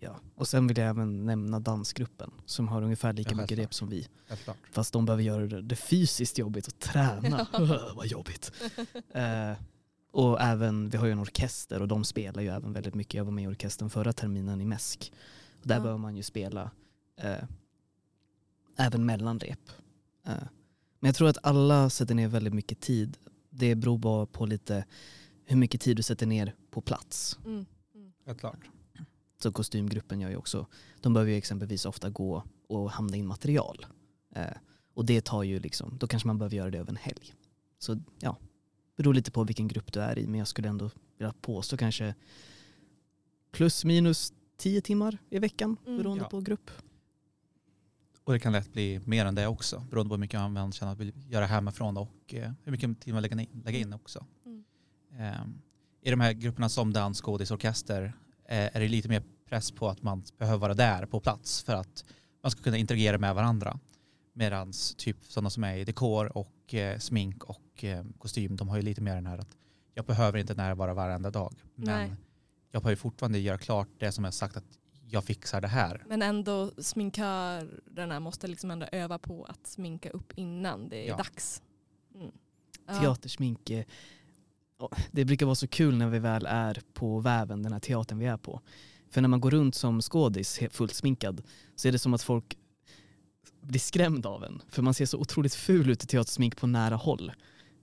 Ja. 0.00 0.16
Och 0.34 0.48
sen 0.48 0.66
vill 0.66 0.78
jag 0.78 0.88
även 0.88 1.26
nämna 1.26 1.60
dansgruppen 1.60 2.30
som 2.46 2.68
har 2.68 2.82
ungefär 2.82 3.12
lika 3.12 3.30
Ja, 3.30 3.36
mycket 3.36 3.58
rep 3.58 3.74
som 3.74 3.88
vi. 3.88 4.08
Fast 4.72 4.92
de 4.92 5.04
behöver 5.04 5.22
göra 5.22 5.46
det, 5.46 5.62
det 5.62 5.76
fysiskt 5.76 6.38
jobbigt 6.38 6.68
att 6.68 6.80
träna. 6.80 7.46
Vad 7.94 8.06
jobbigt. 8.06 8.52
Eh, 9.14 9.52
och 10.10 10.40
även, 10.40 10.88
vi 10.88 10.96
har 10.98 11.06
ju 11.06 11.12
en 11.12 11.18
orkester 11.18 11.82
och 11.82 11.88
de 11.88 12.04
spelar 12.04 12.42
ju 12.42 12.48
även 12.48 12.72
väldigt 12.72 12.94
mycket. 12.94 13.14
Jag 13.14 13.24
var 13.24 13.32
med 13.32 13.44
i 13.44 13.46
orkestern 13.46 13.90
förra 13.90 14.12
terminen 14.12 14.60
i 14.60 14.64
Mäsk. 14.64 15.12
Och 15.60 15.66
där 15.68 15.74
Ja. 15.74 15.80
behöver 15.80 15.98
man 15.98 16.16
ju 16.16 16.22
spela 16.22 16.70
eh, 17.16 17.44
även 18.76 19.06
mellan 19.06 19.38
rep. 19.40 19.60
Eh, 20.26 20.32
men 21.00 21.08
jag 21.08 21.14
tror 21.14 21.28
att 21.28 21.38
alla 21.42 21.90
sätter 21.90 22.14
ner 22.14 22.28
väldigt 22.28 22.54
mycket 22.54 22.80
tid. 22.80 23.16
Det 23.50 23.74
beror 23.74 23.98
bara 23.98 24.26
på 24.26 24.46
lite 24.46 24.84
hur 25.44 25.56
mycket 25.56 25.80
tid 25.80 25.96
du 25.96 26.02
sätter 26.02 26.26
ner 26.26 26.54
på 26.70 26.80
plats. 26.80 27.38
Mm. 27.44 27.66
Mm. 27.94 28.12
Självklart. 28.24 28.68
Så 29.42 29.52
kostymgruppen 29.52 30.20
gör 30.20 30.30
ju 30.30 30.36
också, 30.36 30.66
de 31.00 31.14
behöver 31.14 31.32
ju 31.32 31.38
exempelvis 31.38 31.86
ofta 31.86 32.10
gå 32.10 32.44
och 32.68 32.90
hamna 32.90 33.16
in 33.16 33.26
material. 33.26 33.86
Eh, 34.34 34.56
och 34.94 35.04
det 35.04 35.24
tar 35.24 35.42
ju 35.42 35.60
liksom, 35.60 35.98
då 35.98 36.06
kanske 36.06 36.26
man 36.26 36.38
behöver 36.38 36.56
göra 36.56 36.70
det 36.70 36.78
över 36.78 36.90
en 36.90 36.96
helg. 36.96 37.34
Så 37.78 38.00
ja, 38.20 38.36
beror 39.02 39.14
lite 39.14 39.30
på 39.30 39.44
vilken 39.44 39.68
grupp 39.68 39.92
du 39.92 40.00
är 40.00 40.18
i 40.18 40.26
men 40.26 40.38
jag 40.38 40.48
skulle 40.48 40.68
ändå 40.68 40.90
vilja 41.18 41.34
påstå 41.40 41.76
kanske 41.76 42.14
plus 43.52 43.84
minus 43.84 44.32
tio 44.56 44.80
timmar 44.80 45.18
i 45.30 45.38
veckan 45.38 45.76
Mm. 45.86 45.98
beroende 45.98 46.24
Ja. 46.24 46.28
på 46.28 46.40
grupp. 46.40 46.70
Och 48.24 48.32
det 48.32 48.38
kan 48.40 48.52
lätt 48.52 48.72
bli 48.72 49.00
mer 49.04 49.26
än 49.26 49.34
det 49.34 49.46
också 49.46 49.86
beroende 49.90 50.08
på 50.08 50.14
hur 50.14 50.20
mycket 50.20 50.40
man 50.40 50.72
känner 50.72 50.92
att 50.92 50.98
vill 50.98 51.12
göra 51.28 51.46
hemifrån 51.46 51.96
och 51.96 52.34
eh, 52.34 52.52
hur 52.64 52.72
mycket 52.72 53.00
tid 53.00 53.14
man 53.14 53.22
lägger 53.22 53.40
in, 53.40 53.62
lägger 53.64 53.78
in 53.78 53.92
också. 53.92 54.26
Mm. 54.46 54.64
Eh, 55.18 55.40
I 56.02 56.10
de 56.10 56.20
här 56.20 56.32
grupperna 56.32 56.68
som 56.68 56.92
dans, 56.92 57.20
skådis, 57.22 57.50
orkester 57.50 58.02
eh, 58.48 58.76
är 58.76 58.80
det 58.80 58.88
lite 58.88 59.08
mer 59.08 59.22
press 59.48 59.70
på 59.70 59.88
att 59.88 60.02
man 60.02 60.22
behöver 60.38 60.58
vara 60.58 60.74
där 60.74 61.06
på 61.06 61.20
plats 61.20 61.62
för 61.62 61.74
att 61.74 62.04
man 62.42 62.50
ska 62.50 62.62
kunna 62.62 62.76
interagera 62.76 63.18
med 63.18 63.34
varandra. 63.34 63.78
Medan 64.38 64.72
typ 64.96 65.16
sådana 65.28 65.50
som 65.50 65.64
är 65.64 65.76
i 65.76 65.84
dekor 65.84 66.36
och 66.38 66.74
eh, 66.74 66.98
smink 66.98 67.44
och 67.44 67.84
eh, 67.84 68.04
kostym, 68.18 68.56
de 68.56 68.68
har 68.68 68.76
ju 68.76 68.82
lite 68.82 69.00
mer 69.00 69.14
den 69.14 69.26
här 69.26 69.38
att 69.38 69.56
jag 69.94 70.04
behöver 70.04 70.38
inte 70.38 70.54
närvara 70.54 70.94
varenda 70.94 71.30
dag. 71.30 71.54
Men 71.74 71.86
Nej. 71.86 72.12
jag 72.70 72.82
behöver 72.82 72.92
ju 72.92 72.96
fortfarande 72.96 73.38
göra 73.38 73.58
klart 73.58 73.88
det 73.98 74.12
som 74.12 74.24
jag 74.24 74.34
sagt 74.34 74.56
att 74.56 74.64
jag 75.10 75.24
fixar 75.24 75.60
det 75.60 75.68
här. 75.68 76.04
Men 76.08 76.22
ändå 76.22 76.70
sminkörerna 76.78 78.20
måste 78.20 78.46
liksom 78.46 78.70
ändå 78.70 78.86
öva 78.92 79.18
på 79.18 79.44
att 79.44 79.66
sminka 79.66 80.10
upp 80.10 80.32
innan 80.36 80.88
det 80.88 80.96
är 81.04 81.08
Ja. 81.08 81.16
dags. 81.16 81.62
Mm. 82.14 82.30
Ja. 82.86 83.00
Teatersmink, 83.00 83.70
eh, 83.70 83.84
det 85.10 85.24
brukar 85.24 85.46
vara 85.46 85.54
så 85.54 85.68
kul 85.68 85.96
när 85.96 86.08
vi 86.08 86.18
väl 86.18 86.46
är 86.46 86.80
på 86.92 87.20
väven, 87.20 87.62
den 87.62 87.72
här 87.72 87.80
teatern 87.80 88.18
vi 88.18 88.26
är 88.26 88.36
på. 88.36 88.60
För 89.10 89.20
när 89.20 89.28
man 89.28 89.40
går 89.40 89.50
runt 89.50 89.74
som 89.74 90.00
skådis 90.00 90.60
fullt 90.70 90.94
sminkad 90.94 91.42
så 91.76 91.88
är 91.88 91.92
det 91.92 91.98
som 91.98 92.14
att 92.14 92.22
folk 92.22 92.58
blir 93.68 93.80
skrämda 93.80 94.28
av 94.28 94.44
en. 94.44 94.62
För 94.68 94.82
man 94.82 94.94
ser 94.94 95.06
så 95.06 95.18
otroligt 95.18 95.54
ful 95.54 95.90
ut 95.90 96.04
i 96.04 96.06
teatersmink 96.06 96.56
på 96.56 96.66
nära 96.66 96.96
håll. 96.96 97.32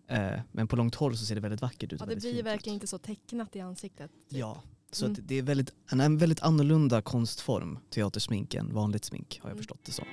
Eh, 0.08 0.30
men 0.52 0.68
på 0.68 0.76
långt 0.76 0.96
håll 0.96 1.18
så 1.18 1.26
ser 1.26 1.36
det 1.36 1.42
väldigt 1.42 1.62
vackert 1.62 1.94
ut. 1.94 2.00
Ja, 2.00 2.06
det 2.06 2.16
blir 2.16 2.44
verkligen 2.44 2.74
ut. 2.76 2.82
inte 2.82 2.88
så 2.88 2.98
tecknat 2.98 3.56
i 3.56 3.60
ansiktet. 3.60 4.12
typ. 4.30 4.40
Ja, 4.40 4.64
så 4.92 5.06
Mm. 5.06 5.14
att 5.22 5.28
det 5.28 5.36
är 5.36 5.42
väldigt, 5.42 5.72
en, 5.92 6.00
en 6.00 6.18
väldigt 6.18 6.42
annorlunda 6.42 7.02
konstform, 7.02 7.80
teatersmink, 7.90 8.54
än 8.54 8.74
vanligt 8.74 9.06
smink 9.06 9.40
har 9.42 9.50
jag 9.50 9.54
Mm. 9.54 9.58
förstått 9.58 9.80
det 9.86 9.92
som. 9.92 10.06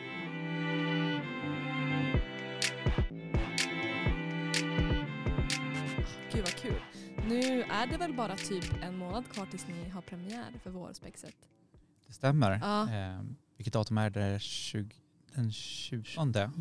Gud 6.33 6.43
vad 6.45 6.55
kul. 6.57 6.81
Nu 7.29 7.63
är 7.63 7.87
det 7.87 7.97
väl 7.97 8.15
bara 8.15 8.37
typ 8.37 8.65
en 8.83 8.97
månad 8.97 9.29
kvar 9.33 9.47
tills 9.47 9.67
ni 9.69 9.89
har 9.89 10.03
premiär 10.03 10.53
för 10.63 10.71
vårspexet. 10.71 11.35
Det 12.07 12.13
stämmer. 12.13 12.59
Ja. 12.63 12.83
Eh, 12.83 13.21
vilket 13.57 13.73
datum 13.73 13.99
är 13.99 14.11
det? 14.11 14.41
20, 14.43 14.95
den 15.35 15.53
20? 15.53 16.05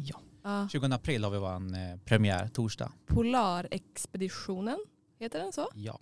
Ja. 0.05 0.19
Ja. 0.43 0.67
20 0.69 0.85
april 0.95 1.23
har 1.23 1.31
vi 1.31 1.37
vår 1.37 1.55
eh, 1.77 1.97
premiär, 2.05 2.47
torsdag. 2.47 2.91
Polarexpeditionen, 3.05 4.77
heter 5.19 5.39
den 5.39 5.51
så? 5.51 5.69
Ja. 5.75 5.99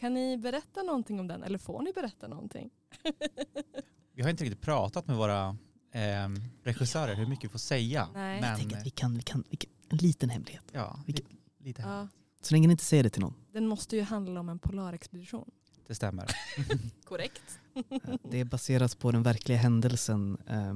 Kan 0.00 0.14
ni 0.14 0.36
berätta 0.38 0.82
någonting 0.82 1.20
om 1.20 1.26
den 1.28 1.42
eller 1.42 1.58
får 1.58 1.82
ni 1.82 1.92
berätta 1.92 2.28
någonting? 2.28 2.70
Vi 4.12 4.22
har 4.22 4.30
inte 4.30 4.44
riktigt 4.44 4.60
pratat 4.60 5.06
med 5.06 5.16
våra 5.16 5.48
eh, 5.92 6.28
regissörer 6.62 7.14
hur 7.14 7.26
mycket 7.26 7.44
vi 7.44 7.48
får 7.48 7.58
säga. 7.58 8.08
Nej. 8.14 8.40
Men 8.40 8.50
Jag 8.50 8.58
tänker 8.58 8.76
att 8.76 8.86
vi 8.86 8.90
kan, 8.90 9.14
vi 9.14 9.22
kan, 9.22 9.44
vi 9.50 9.56
kan, 9.56 9.70
en 9.88 9.96
liten 9.98 10.30
hemlighet. 10.30 10.64
ja, 10.72 11.00
Vilket- 11.06 11.28
lite, 11.30 11.38
lite 11.64 11.82
Ja. 11.82 12.08
Så 12.42 12.54
länge 12.54 12.66
ni 12.68 12.72
inte 12.72 12.84
säger 12.84 13.02
det 13.02 13.10
till 13.10 13.22
någon. 13.22 13.34
Den 13.52 13.66
måste 13.66 13.96
ju 13.96 14.02
handla 14.02 14.40
om 14.40 14.48
en 14.48 14.58
polarexpedition. 14.58 15.50
det 15.86 15.94
stämmer. 15.94 16.26
Korrekt. 17.04 17.58
Eh, 17.74 18.14
Det 18.30 18.40
är 18.40 18.44
baserat 18.44 18.98
på 18.98 19.12
den 19.12 19.22
verkliga 19.22 19.58
händelsen 19.58 20.38
eh, 20.46 20.74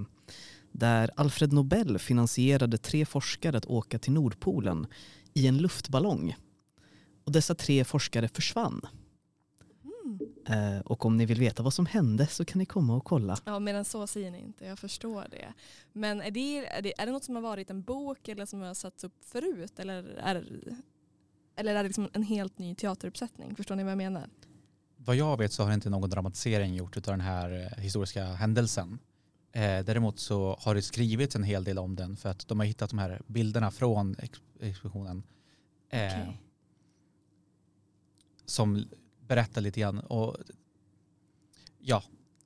där 0.78 1.10
Alfred 1.16 1.52
Nobel 1.52 1.98
finansierade 1.98 2.78
tre 2.78 3.06
forskare 3.06 3.56
att 3.56 3.66
åka 3.66 3.98
till 3.98 4.12
Nordpolen 4.12 4.86
i 5.34 5.46
en 5.46 5.58
luftballong. 5.58 6.36
Och 7.24 7.32
dessa 7.32 7.54
tre 7.54 7.84
forskare 7.84 8.28
försvann. 8.28 8.80
Mm. 10.04 10.76
Eh, 10.76 10.80
och 10.80 11.06
om 11.06 11.16
ni 11.16 11.26
vill 11.26 11.40
veta 11.40 11.62
vad 11.62 11.74
som 11.74 11.86
hände 11.86 12.26
så 12.26 12.44
kan 12.44 12.58
ni 12.58 12.66
komma 12.66 12.96
och 12.96 13.04
kolla. 13.04 13.38
Ja, 13.44 13.58
medan 13.58 13.84
så 13.84 14.06
säger 14.06 14.30
ni 14.30 14.40
inte. 14.40 14.64
Jag 14.64 14.78
förstår 14.78 15.26
det. 15.30 15.52
Men 15.92 16.20
är 16.20 16.30
det, 16.30 16.66
är 16.66 16.82
det, 16.82 17.00
är 17.00 17.06
det 17.06 17.12
något 17.12 17.24
som 17.24 17.34
har 17.34 17.42
varit 17.42 17.70
en 17.70 17.82
bok 17.82 18.28
eller 18.28 18.46
som 18.46 18.60
har 18.60 18.74
satts 18.74 19.04
upp 19.04 19.24
förut? 19.24 19.78
Eller 19.78 20.04
är, 20.04 20.44
eller 21.56 21.74
är 21.74 21.82
det 21.82 21.88
liksom 21.88 22.08
en 22.12 22.22
helt 22.22 22.58
ny 22.58 22.74
teateruppsättning? 22.74 23.56
Förstår 23.56 23.76
ni 23.76 23.82
vad 23.82 23.90
jag 23.90 23.98
menar? 23.98 24.28
Vad 24.96 25.16
jag 25.16 25.38
vet 25.38 25.52
så 25.52 25.62
har 25.64 25.72
inte 25.72 25.90
någon 25.90 26.10
dramatisering 26.10 26.74
gjort 26.74 26.96
av 26.96 27.02
den 27.02 27.20
här 27.20 27.72
eh, 27.76 27.82
historiska 27.82 28.24
händelsen. 28.24 28.98
Eh, 29.52 29.84
däremot 29.84 30.18
så 30.18 30.56
har 30.60 30.74
det 30.74 30.82
skrivits 30.82 31.36
en 31.36 31.42
hel 31.42 31.64
del 31.64 31.78
om 31.78 31.96
den 31.96 32.16
för 32.16 32.28
att 32.28 32.48
de 32.48 32.58
har 32.58 32.66
hittat 32.66 32.90
de 32.90 32.98
här 32.98 33.22
bilderna 33.26 33.70
från 33.70 34.16
ex- 34.18 34.40
expeditionen. 34.60 35.22
Eh, 35.90 36.06
Okej. 36.06 36.40
Som 38.44 38.84
berättar 39.26 39.60
lite 39.60 39.80
grann. 39.80 39.98
Och, 39.98 40.36
ja, 41.78 42.02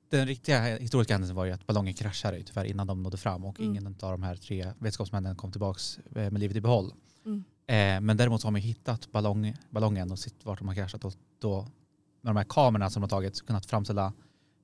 den 0.09 0.27
riktiga 0.27 0.77
historiska 0.77 1.13
händelsen 1.13 1.35
var 1.35 1.45
ju 1.45 1.51
att 1.51 1.67
ballongen 1.67 1.93
kraschade 1.93 2.43
tyvärr 2.43 2.65
innan 2.65 2.87
de 2.87 3.03
nådde 3.03 3.17
fram 3.17 3.45
och 3.45 3.59
Mm. 3.59 3.71
ingen 3.71 3.87
av 3.87 4.11
de 4.11 4.23
här 4.23 4.35
tre 4.35 4.65
vetenskapsmännen 4.79 5.35
kom 5.35 5.51
tillbaka 5.51 5.79
med 6.09 6.39
livet 6.39 6.57
i 6.57 6.61
behåll. 6.61 6.93
Mm. 7.25 7.43
Eh, 7.67 8.01
men 8.01 8.17
däremot 8.17 8.41
så 8.41 8.47
har 8.47 8.51
man 8.51 8.61
hittat 8.61 9.11
ballong, 9.11 9.53
ballongen 9.69 10.11
och 10.11 10.19
sett 10.19 10.45
vart 10.45 10.59
de 10.59 10.67
har 10.67 10.75
kraschat 10.75 11.05
och 11.05 11.13
då 11.39 11.61
med 12.21 12.29
de 12.29 12.37
här 12.37 12.43
kamerorna 12.49 12.89
som 12.89 13.01
de 13.01 13.03
har 13.03 13.09
tagit 13.09 13.45
kunnat 13.45 13.65
framställa 13.65 14.13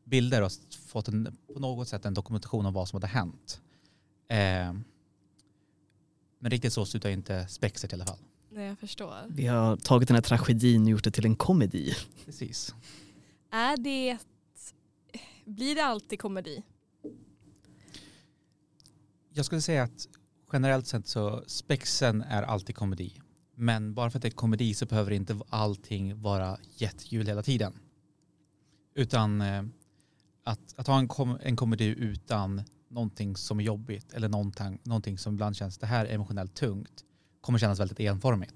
bilder 0.10 0.42
och 0.42 0.51
fått 0.88 1.08
en, 1.08 1.38
på 1.54 1.60
något 1.60 1.88
sätt 1.88 2.06
en 2.06 2.13
dokumentation 2.13 2.66
om 2.66 2.74
vad 2.74 2.88
som 2.88 2.98
hade 2.98 3.08
hänt. 3.08 3.62
Eh, 4.28 4.74
men 6.39 6.51
riktigt 6.51 6.74
så 6.74 6.86
slutar 6.86 7.10
inte 7.10 7.48
spexet 7.48 7.92
i 7.92 7.96
alla 7.96 8.06
fall. 8.06 8.20
Nej, 8.51 8.68
jag 8.68 8.80
förstår. 8.80 9.16
Vi 9.28 9.48
har 9.48 9.78
tagit 9.78 10.08
den 10.08 10.16
här 10.16 10.22
tragedin 10.22 10.84
och 10.84 10.89
gjort 10.89 11.04
det 11.04 11.12
till 11.12 11.25
en 11.25 11.36
komedi. 11.36 11.96
Precis. 12.25 12.75
Är 13.51 13.78
det... 13.78 14.18
Blir 15.46 15.75
det 15.75 15.86
alltid 15.86 16.20
komedi? 16.20 16.63
Jag 19.34 19.46
skulle 19.46 19.62
säga 19.62 19.84
att 19.84 20.08
generellt 20.54 20.88
sett 20.88 21.08
så 21.08 21.44
spexen 21.48 22.22
är 22.22 22.44
alltid 22.44 22.75
komedi. 22.75 23.13
Men 23.56 23.94
bara 23.94 24.10
för 24.10 24.18
att 24.18 24.22
det 24.22 24.28
är 24.28 24.32
komedi 24.32 24.74
så 24.74 24.86
behöver 24.86 25.12
inte 25.12 25.39
allting 25.50 26.22
vara 26.22 26.58
jättekul 26.78 27.28
hela 27.28 27.44
tiden. 27.44 27.80
Utan 28.96 29.42
eh, 29.42 29.63
att, 30.43 30.74
att 30.77 30.88
ha 30.88 31.00
en, 31.00 31.08
kom, 31.08 31.38
en 31.41 31.55
komedi 31.55 31.86
utan 31.86 32.63
någonting 32.88 33.36
som 33.36 33.60
är 33.60 33.63
jobbigt 33.63 34.13
eller 34.13 34.29
någonting, 34.29 34.79
någonting 34.84 35.17
som 35.17 35.34
ibland 35.34 35.55
känns 35.55 35.77
det 35.77 35.88
här 35.88 36.05
är 36.05 36.13
emotionellt 36.13 36.55
tungt 36.55 37.05
kommer 37.41 37.60
kännas 37.60 37.79
väldigt 37.79 38.00
enformigt. 38.00 38.55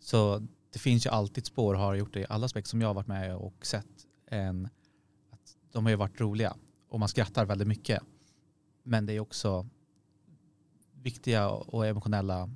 Så 0.00 0.46
det 0.72 0.78
finns 0.78 1.06
ju 1.06 1.10
alltid 1.10 1.46
spår 1.46 1.74
har 1.74 1.94
gjort 1.94 2.14
det 2.14 2.20
i 2.20 2.26
alla 2.28 2.48
spex 2.48 2.70
som 2.70 2.80
jag 2.80 2.88
har 2.88 2.94
varit 2.94 3.06
med 3.06 3.36
och 3.36 3.66
sett. 3.66 4.06
En, 4.26 4.68
att 5.30 5.56
de 5.72 5.84
har 5.84 5.90
ju 5.90 5.96
varit 5.96 6.20
roliga 6.20 6.56
och 6.88 7.00
man 7.00 7.08
skrattar 7.08 7.44
väldigt 7.44 7.68
mycket. 7.68 8.02
Men 8.82 9.06
det 9.06 9.12
är 9.12 9.20
också 9.20 9.68
viktiga 10.92 11.50
och 11.50 11.86
emotionella 11.86 12.50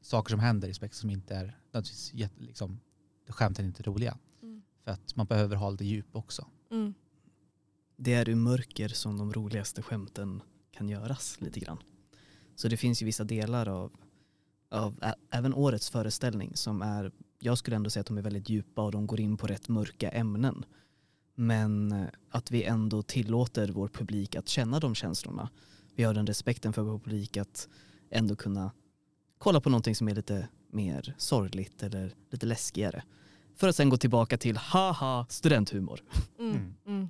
saker 0.00 0.30
som 0.30 0.40
händer 0.40 0.68
i 0.68 0.74
spex 0.74 0.98
som 0.98 1.10
inte 1.10 1.34
är 1.34 1.58
nödvändigtvis 1.72 2.12
liksom, 2.36 2.80
skämten 3.28 3.64
är 3.64 3.68
inte 3.68 3.82
roliga. 3.82 4.18
Mm. 4.42 4.62
För 4.84 4.90
att 4.90 5.16
man 5.16 5.26
behöver 5.26 5.56
ha 5.56 5.70
lite 5.70 5.84
djup 5.84 6.16
också. 6.16 6.46
Mm. 6.70 6.94
Det 8.04 8.14
är 8.14 8.28
ur 8.28 8.34
mörker 8.34 8.88
som 8.88 9.18
de 9.18 9.32
roligaste 9.32 9.82
skämten 9.82 10.42
kan 10.70 10.88
göras 10.88 11.40
lite 11.40 11.60
grann. 11.60 11.78
Så 12.54 12.68
det 12.68 12.76
finns 12.76 13.02
ju 13.02 13.06
vissa 13.06 13.24
delar 13.24 13.68
av, 13.68 13.92
av 14.70 14.98
ä- 15.02 15.14
även 15.30 15.54
årets 15.54 15.90
föreställning 15.90 16.56
som 16.56 16.82
är, 16.82 17.12
jag 17.38 17.58
skulle 17.58 17.76
ändå 17.76 17.90
säga 17.90 18.00
att 18.00 18.06
de 18.06 18.18
är 18.18 18.22
väldigt 18.22 18.48
djupa 18.48 18.82
och 18.82 18.92
de 18.92 19.06
går 19.06 19.20
in 19.20 19.36
på 19.36 19.46
rätt 19.46 19.68
mörka 19.68 20.08
ämnen. 20.08 20.64
Men 21.34 21.92
eh, 21.92 22.06
att 22.30 22.50
vi 22.50 22.64
ändå 22.64 23.02
tillåter 23.02 23.68
vår 23.68 23.88
publik 23.88 24.36
att 24.36 24.48
känna 24.48 24.80
de 24.80 24.94
känslorna. 24.94 25.50
Vi 25.94 26.02
har 26.04 26.14
den 26.14 26.26
respekten 26.26 26.72
för 26.72 26.82
vår 26.82 26.98
publik 26.98 27.36
att 27.36 27.68
ändå 28.10 28.36
kunna 28.36 28.72
kolla 29.38 29.60
på 29.60 29.70
någonting 29.70 29.94
som 29.96 30.08
är 30.08 30.14
lite 30.14 30.48
mer 30.70 31.14
sorgligt 31.18 31.82
eller 31.82 32.14
lite 32.30 32.46
läskigare. 32.46 33.02
För 33.56 33.68
att 33.68 33.76
sen 33.76 33.88
gå 33.88 33.96
tillbaka 33.96 34.38
till 34.38 34.56
haha 34.56 35.26
studenthumor. 35.28 36.00
Mm. 36.38 36.74
Mm. 36.86 37.08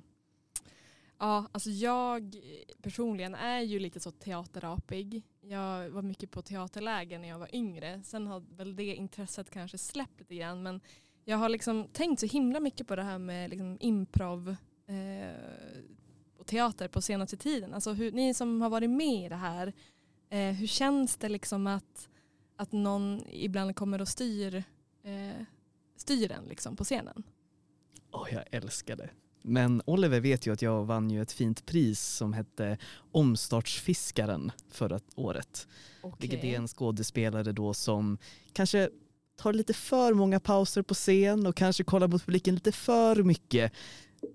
Ja, 1.23 1.49
alltså 1.51 1.69
jag 1.69 2.35
eh, 2.35 2.75
personligen 2.81 3.35
är 3.35 3.59
ju 3.61 3.79
lite 3.79 3.99
så 3.99 4.11
teaterapig. 4.11 5.23
Jag 5.41 5.89
var 5.89 6.01
mycket 6.01 6.31
på 6.31 6.41
teaterläger 6.41 7.19
när 7.19 7.27
jag 7.27 7.39
var 7.39 7.55
yngre. 7.55 8.01
Sen 8.03 8.27
har 8.27 8.39
väl 8.39 8.75
det 8.75 8.95
intresset 8.95 9.49
kanske 9.49 9.77
släppt 9.77 10.19
lite 10.19 10.35
grann. 10.35 10.63
Men 10.63 10.81
jag 11.25 11.37
har 11.37 11.49
liksom 11.49 11.87
tänkt 11.87 12.19
så 12.19 12.25
himla 12.25 12.59
mycket 12.59 12.87
på 12.87 12.95
det 12.95 13.03
här 13.03 13.17
med 13.17 13.49
liksom 13.49 13.77
improv 13.79 14.55
eh, 14.87 15.83
och 16.37 16.47
teater 16.47 16.87
på 16.87 17.01
senaste 17.01 17.37
tiden. 17.37 17.73
Alltså 17.73 17.93
hur, 17.93 18.11
ni 18.11 18.33
som 18.33 18.61
har 18.61 18.69
varit 18.69 18.89
med 18.89 19.25
i 19.25 19.29
det 19.29 19.35
här, 19.35 19.73
eh, 20.29 20.53
hur 20.53 20.67
känns 20.67 21.17
det 21.17 21.29
liksom 21.29 21.67
att, 21.67 22.09
att 22.55 22.71
någon 22.71 23.21
ibland 23.29 23.75
kommer 23.75 24.01
och 24.01 24.07
styr, 24.07 24.63
eh, 25.03 25.45
styr 25.95 26.31
en 26.31 26.45
liksom 26.45 26.75
på 26.75 26.83
scenen? 26.83 27.23
Åh, 28.11 28.27
jag 28.31 28.43
älskar 28.51 28.95
det. 28.95 29.09
Men 29.45 29.81
Oliver 29.85 30.19
vet 30.19 30.47
ju 30.47 30.53
att 30.53 30.61
jag 30.61 30.85
vann 30.85 31.09
ju 31.11 31.21
ett 31.21 31.31
fint 31.31 31.65
pris 31.65 32.01
som 32.01 32.33
hette 32.33 32.77
Omstartsfiskaren 33.11 34.51
förra 34.71 34.99
året. 35.15 35.67
Vilket 36.19 36.43
är 36.43 36.55
en 36.57 36.67
skådespelare 36.67 37.51
då 37.51 37.73
som 37.73 38.17
kanske 38.53 38.89
tar 39.37 39.53
lite 39.53 39.73
för 39.73 40.13
många 40.13 40.39
pauser 40.39 40.81
på 40.81 40.93
scen 40.93 41.47
och 41.47 41.55
kanske 41.55 41.83
kollar 41.83 42.07
mot 42.07 42.25
publiken 42.25 42.53
lite 42.55 42.71
för 42.71 43.23
mycket. 43.23 43.71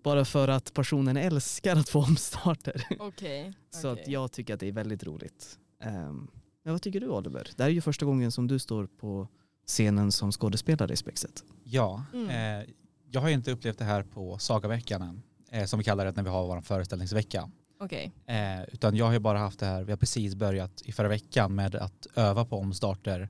Bara 0.04 0.24
för 0.24 0.48
att 0.48 0.74
personen 0.74 1.16
älskar 1.16 1.76
att 1.76 1.88
få 1.88 1.98
omstarter. 1.98 2.84
Okej. 2.98 3.52
Så 3.70 3.88
att 3.88 3.98
okej. 4.00 4.12
jag 4.12 4.32
tycker 4.32 4.54
att 4.54 4.60
det 4.60 4.68
är 4.68 4.72
väldigt 4.72 5.04
roligt. 5.04 5.58
Ehm, 5.82 6.28
men 6.62 6.72
vad 6.74 6.82
tycker 6.82 7.00
du 7.00 7.08
Oliver? 7.08 7.50
Det 7.56 7.62
här 7.62 7.70
är 7.70 7.74
ju 7.74 7.80
första 7.80 8.06
gången 8.06 8.32
som 8.32 8.46
du 8.48 8.58
står 8.58 8.86
på 8.86 9.28
scenen 9.66 10.12
som 10.12 10.32
skådespelare 10.32 10.92
i 10.92 10.96
Spexet. 10.96 11.44
Ja, 11.64 12.04
Mm. 12.14 12.60
eh, 12.60 12.68
jag 13.10 13.20
har 13.20 13.28
ju 13.28 13.34
inte 13.34 13.50
upplevt 13.52 13.78
det 13.78 13.84
här 13.84 14.02
på 14.02 14.38
Sagaveckan 14.38 15.02
än, 15.02 15.22
eh, 15.50 15.64
som 15.66 15.78
vi 15.78 15.84
kallar 15.84 16.04
det 16.04 16.16
när 16.16 16.22
vi 16.22 16.30
har 16.30 16.46
vår 16.46 16.60
föreställningsvecka. 16.60 17.50
Okej. 17.80 18.12
Eh, 18.26 18.62
utan 18.72 18.96
jag 18.96 19.04
har 19.06 19.12
ju 19.12 19.18
bara 19.18 19.38
haft 19.38 19.58
det 19.58 19.66
här, 19.66 19.84
vi 19.84 19.92
har 19.92 19.96
precis 19.96 20.34
börjat 20.34 20.82
i 20.82 20.92
förra 20.92 21.08
veckan 21.08 21.54
med 21.54 21.74
att 21.74 22.06
öva 22.14 22.44
på 22.44 22.58
omstarter. 22.58 23.20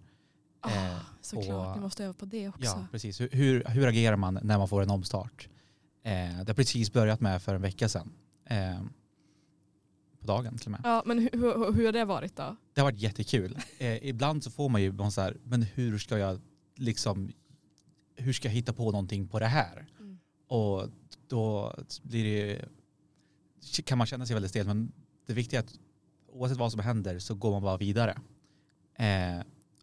Eh, 0.66 0.96
Ah, 0.96 1.00
såklart, 1.20 1.66
och- 1.68 1.76
ni 1.76 1.80
måste 1.82 2.04
öva 2.04 2.14
på 2.14 2.24
det 2.26 2.48
också. 2.48 2.62
Ja, 2.64 2.86
precis. 2.92 3.20
Hur, 3.20 3.28
hur, 3.32 3.64
hur 3.64 3.86
agerar 3.86 4.16
man 4.16 4.38
när 4.42 4.58
man 4.58 4.68
får 4.68 4.82
en 4.82 4.90
omstart? 4.90 5.48
Eh, 6.04 6.12
det 6.12 6.48
har 6.48 6.54
precis 6.54 6.92
börjat 6.92 7.20
med 7.20 7.42
för 7.42 7.54
en 7.54 7.62
vecka 7.62 7.88
sedan. 7.88 8.12
Eh, 8.50 8.80
på 10.20 10.26
dagen 10.26 10.58
till 10.58 10.66
och 10.66 10.70
med. 10.70 10.80
Ja, 10.84 11.02
men 11.06 11.18
hur, 11.18 11.30
hur, 11.32 11.72
hur 11.72 11.84
har 11.86 11.92
det 11.92 12.04
varit 12.04 12.36
då? 12.36 12.56
Det 12.74 12.80
har 12.80 12.86
varit 12.90 13.00
jättekul. 13.00 13.58
Eh, 13.78 14.06
ibland 14.08 14.44
så 14.44 14.50
får 14.50 14.68
man 14.68 14.82
ju 14.82 15.10
så 15.10 15.20
här, 15.20 15.36
men 15.44 15.62
hur 15.62 15.98
ska 15.98 16.18
jag 16.18 16.40
liksom, 16.76 17.32
hur 18.18 18.32
ska 18.32 18.48
jag 18.48 18.54
hitta 18.54 18.72
på 18.72 18.84
någonting 18.84 19.28
på 19.28 19.38
det 19.38 19.46
här? 19.46 19.86
Mm. 19.98 20.18
Och 20.48 20.88
då 21.28 21.74
blir 22.02 22.24
det, 22.24 22.68
kan 23.84 23.98
man 23.98 24.06
känna 24.06 24.26
sig 24.26 24.34
väldigt 24.34 24.50
stel, 24.50 24.66
men 24.66 24.92
det 25.26 25.32
viktiga 25.32 25.60
är 25.60 25.64
att 25.64 25.78
oavsett 26.32 26.58
vad 26.58 26.70
som 26.72 26.80
händer 26.80 27.18
så 27.18 27.34
går 27.34 27.50
man 27.50 27.62
bara 27.62 27.76
vidare. 27.76 28.18
Eh, 28.94 29.38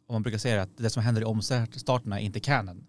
och 0.08 0.14
man 0.14 0.24
brukar 0.24 0.38
säga 0.38 0.62
att 0.62 0.78
det 0.78 0.90
som 0.90 1.04
händer 1.04 1.22
i 1.22 1.26
omstarterna 1.26 2.20
är 2.20 2.24
inte 2.24 2.40
canon. 2.40 2.88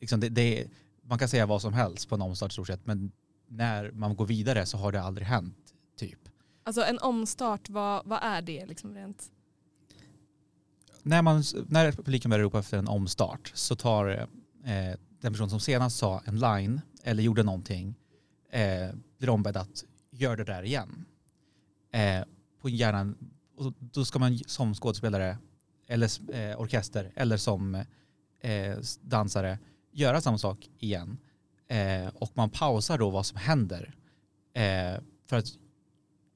Liksom 0.00 0.20
det, 0.20 0.28
det, 0.28 0.68
man 1.02 1.18
kan 1.18 1.28
säga 1.28 1.46
vad 1.46 1.62
som 1.62 1.72
helst 1.72 2.08
på 2.08 2.14
en 2.14 2.22
omstart 2.22 2.50
i 2.50 2.52
stort 2.52 2.66
sett, 2.66 2.86
men 2.86 3.12
när 3.48 3.90
man 3.90 4.16
går 4.16 4.26
vidare 4.26 4.66
så 4.66 4.78
har 4.78 4.92
det 4.92 5.02
aldrig 5.02 5.26
hänt, 5.26 5.74
typ. 5.96 6.18
Alltså 6.62 6.82
en 6.82 6.98
omstart, 6.98 7.68
vad, 7.68 8.06
vad 8.06 8.18
är 8.22 8.42
det 8.42 8.66
liksom 8.66 8.94
rent? 8.94 9.30
när, 11.02 11.22
man, 11.22 11.42
när 11.66 11.92
publiken 11.92 12.30
börjar 12.30 12.44
ropa 12.44 12.58
efter 12.58 12.78
en 12.78 12.88
omstart 12.88 13.52
så 13.54 13.76
tar 13.76 14.28
eh, 14.64 14.98
den 15.20 15.32
person 15.32 15.50
som 15.50 15.60
senast 15.60 15.96
sa 15.96 16.22
en 16.24 16.38
line 16.38 16.80
eller 17.02 17.22
gjorde 17.22 17.42
någonting 17.42 17.94
eh, 18.50 18.88
blir 19.18 19.30
ombedd 19.30 19.56
att 19.56 19.84
göra 20.10 20.36
det 20.36 20.44
där 20.44 20.62
igen. 20.62 21.04
Eh, 21.92 22.24
på 22.60 22.68
gärna, 22.68 23.14
och 23.56 23.72
då 23.78 24.04
ska 24.04 24.18
man 24.18 24.38
som 24.38 24.74
skådespelare 24.74 25.38
eller 25.86 26.34
eh, 26.34 26.60
orkester 26.60 27.12
eller 27.14 27.36
som 27.36 27.74
eh, 28.40 28.78
dansare 29.00 29.58
göra 29.92 30.20
samma 30.20 30.38
sak 30.38 30.68
igen. 30.78 31.18
Eh, 31.68 32.08
och 32.14 32.30
man 32.34 32.50
pausar 32.50 32.98
då 32.98 33.10
vad 33.10 33.26
som 33.26 33.38
händer 33.38 33.94
eh, 34.54 35.00
för 35.26 35.36
att 35.36 35.46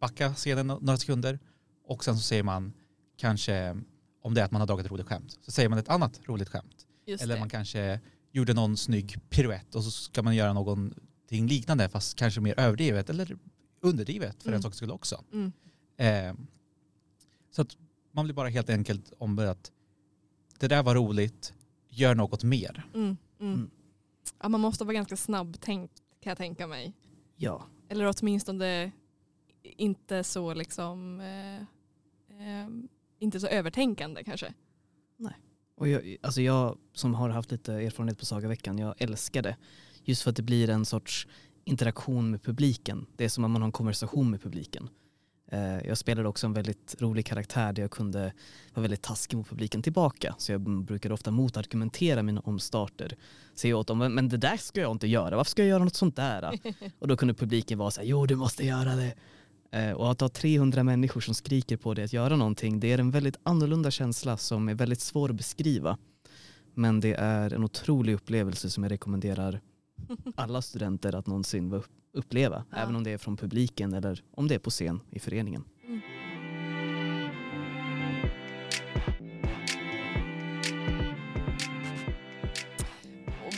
backa 0.01 0.35
scenen 0.35 0.67
några 0.67 0.97
sekunder 0.97 1.39
och 1.87 2.05
sen 2.05 2.17
så 2.17 2.23
säger 2.23 2.43
man 2.43 2.73
kanske 3.17 3.77
om 4.23 4.35
det 4.35 4.41
är 4.41 4.45
att 4.45 4.51
man 4.51 4.61
har 4.61 4.67
dragit 4.67 4.87
ett 4.87 4.93
roligt 4.93 5.07
skämt 5.07 5.39
så 5.41 5.51
säger 5.53 5.69
man 5.69 5.79
ett 5.79 5.89
annat 5.89 6.21
roligt 6.25 6.49
skämt. 6.49 6.87
Just 7.07 7.23
Eller 7.23 7.35
det. 7.35 7.41
man 7.41 7.49
kanske 7.49 8.01
gjorde 8.35 8.55
någon 8.55 8.77
snygg 8.77 9.17
piruett 9.31 9.75
och 9.75 9.85
så 9.85 9.91
ska 9.91 10.23
man 10.23 10.37
göra 10.37 10.53
någonting 10.53 11.47
liknande 11.47 11.89
fast 11.89 12.17
kanske 12.19 12.41
mer 12.41 12.61
överdrivet 12.61 13.11
eller 13.11 13.39
underdrivet 13.81 14.43
för 14.43 14.49
Mm. 14.49 14.53
den 14.53 14.63
sakens 14.63 14.77
skull 14.77 14.91
också. 14.91 15.25
Mm. 15.33 15.53
Eh, 15.97 16.35
så 17.51 17.63
att 17.63 17.77
man 18.13 18.25
blir 18.25 18.35
bara 18.35 18.49
helt 18.49 18.71
enkelt 18.71 19.13
ombedd 19.19 19.49
att 19.49 19.73
det 20.59 20.69
där 20.69 20.83
var 20.83 20.95
roligt, 20.95 21.55
gör 21.89 22.15
något 22.15 22.45
mer. 22.45 22.87
Mm. 22.95 23.17
Mm. 23.41 23.55
Mm. 23.55 23.71
Ja, 24.43 24.49
man 24.49 24.61
måste 24.61 24.85
vara 24.85 24.95
ganska 24.95 25.17
snabb 25.17 25.61
tänkt 25.61 26.03
kan 26.21 26.31
jag 26.31 26.39
tänka 26.39 26.67
mig. 26.67 26.93
Ja, 27.37 27.67
Eller 27.89 28.13
åtminstone 28.19 28.93
inte 29.63 30.25
så 30.25 30.55
liksom 30.55 31.21
eh, 31.21 31.57
eh, 32.41 32.69
inte 33.19 33.41
så 33.41 33.47
övertänkande 33.47 34.25
kanske. 34.25 34.55
Och 35.77 35.89
jag, 35.89 36.17
alltså 36.23 36.43
jag 36.43 36.79
som 36.93 37.15
har 37.15 37.29
haft 37.29 37.51
lite 37.51 37.73
erfarenhet 37.75 38.19
på 38.19 38.25
Sagaveckan, 38.27 38.79
jag 38.79 38.95
älskar 38.99 39.43
det. 39.43 39.57
Just 40.05 40.23
för 40.23 40.31
att 40.31 40.37
det 40.37 40.43
blir 40.43 40.71
en 40.71 40.85
sorts 40.85 41.27
interaktion 41.65 42.31
med 42.31 42.43
publiken. 42.43 43.07
Det 43.17 43.25
är 43.25 43.29
som 43.29 43.45
att 43.45 43.51
man 43.51 43.63
har 43.63 43.67
en 43.67 43.73
konversation 43.73 44.31
med 44.31 44.43
publiken. 44.43 44.89
Eh, 45.51 45.87
Jag 45.87 45.99
spelade 45.99 46.29
också 46.29 46.47
en 46.47 46.53
väldigt 46.53 46.97
rolig 46.99 47.27
karaktär 47.27 47.73
där 47.73 47.83
jag 47.83 47.91
kunde 47.91 48.33
vara 48.75 48.83
väldigt 48.83 49.03
taskig 49.03 49.37
mot 49.37 49.49
publiken 49.49 49.83
tillbaka. 49.83 50.35
Så 50.39 50.53
jag 50.53 50.61
brukade 50.61 51.15
ofta 51.15 51.31
motargumentera 51.31 52.23
mina 52.23 52.41
omstarter. 52.41 53.17
Säga 53.55 53.77
åt 53.77 53.87
dem, 53.87 53.99
"Men- 53.99 54.15
men 54.15 54.29
det 54.29 54.37
där 54.37 54.57
ska 54.57 54.81
jag 54.81 54.93
inte 54.93 55.07
göra, 55.07 55.37
varför 55.37 55.51
ska 55.51 55.63
jag 55.63 55.69
göra 55.69 55.85
något 55.85 55.95
sånt 55.97 56.17
där? 56.17 56.59
Och 56.99 57.09
då 57.09 57.17
kunde 57.17 57.35
publiken 57.35 57.79
vara 57.79 57.91
så 57.91 58.01
här, 58.01 58.09
jo 58.09 58.27
du 58.27 58.37
måste 58.37 58.67
göra 58.67 58.97
det. 58.97 59.15
Eh, 59.75 59.93
Och 59.93 60.11
att 60.11 60.21
ha 60.21 60.29
300 60.29 60.83
människor 60.83 61.21
som 61.21 61.35
skriker 61.35 61.77
på 61.77 61.95
dig 61.95 62.05
att 62.05 62.13
göra 62.13 62.37
någonting, 62.37 62.81
det 62.81 62.93
är 62.93 62.99
en 62.99 63.11
väldigt 63.11 63.39
annorlunda 63.43 63.91
känsla 63.91 64.37
som 64.37 64.69
är 64.69 64.75
väldigt 64.75 65.01
svår 65.01 65.29
att 65.31 65.37
beskriva. 65.37 65.99
Men 66.75 67.01
det 67.01 67.15
är 67.15 67.53
en 67.55 67.65
otrolig 67.65 68.15
upplevelse 68.15 68.71
som 68.71 68.83
jag 68.83 68.91
rekommenderar 68.93 69.61
alla 70.37 70.63
studenter 70.63 71.15
att 71.15 71.27
någonsin 71.27 71.71
va- 71.71 71.83
uppleva. 72.13 72.65
Ja. 72.71 72.77
Även 72.77 72.97
om 72.97 73.05
det 73.05 73.11
är 73.11 73.19
från 73.19 73.37
publiken 73.37 73.93
eller 73.95 74.23
om 74.35 74.49
det 74.49 74.55
är 74.55 74.59
på 74.59 74.71
scen 74.71 75.01
i 75.11 75.19
föreningen. 75.19 75.65
Mm. 75.89 76.01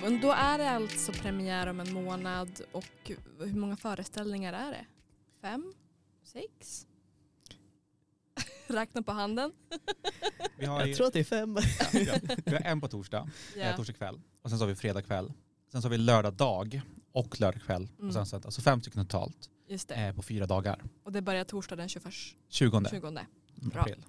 Och- 0.03 0.21
då 0.23 0.33
är 0.33 0.59
det 0.59 0.71
alltså 0.71 1.13
premiär 1.13 1.67
om 1.67 1.81
en 1.81 1.93
månad 1.93 2.61
och 2.73 3.11
hur 3.39 3.55
många 3.61 3.77
föreställningar 3.77 4.53
är 4.53 4.71
det? 4.71 4.87
Fem? 5.43 5.73
Sex? 6.27 6.87
Räkna 8.67 9.03
på 9.03 9.13
handen. 9.13 9.53
Vi 10.59 10.67
har, 10.67 10.87
ju, 10.87 11.05
att 11.05 11.13
det 11.13 11.21
är 11.21 11.25
fem. 11.25 11.57
ja, 11.81 11.87
vi 11.93 12.05
har, 12.05 12.21
vi 12.45 12.53
har 12.53 12.63
en 12.63 12.81
på 12.81 12.89
torsdag, 12.89 13.31
eh, 13.57 13.77
torsdag 13.77 13.93
kväll 13.93 14.21
och 14.43 14.51
sen 14.51 14.59
så 14.59 14.65
har 14.65 14.69
vi 14.69 14.77
fredag 14.77 15.03
kväll. 15.03 15.33
Sen 15.73 15.83
så 15.83 15.89
har 15.89 15.91
vi 15.91 15.99
lördag 15.99 16.35
dag 16.35 16.81
och 17.13 17.41
lördag 17.41 17.63
kväll. 17.63 17.89
Mm. 17.99 18.09
Och 18.09 18.15
sen 18.15 18.27
så, 18.27 18.37
alltså 18.37 18.61
fem 18.61 18.81
stycken 18.81 19.07
totalt 19.07 19.51
Just 19.69 19.89
det. 19.89 19.95
eh, 19.95 20.15
på 20.15 20.23
fyra 20.23 20.47
dagar. 20.47 20.85
Och 21.05 21.13
det 21.13 21.23
börjar 21.23 21.45
torsdag 21.45 21.77
den 21.77 21.89
21 21.89 22.15
20, 22.49 22.85
20. 22.91 23.11
Bra. 23.55 23.81
april. 23.83 24.05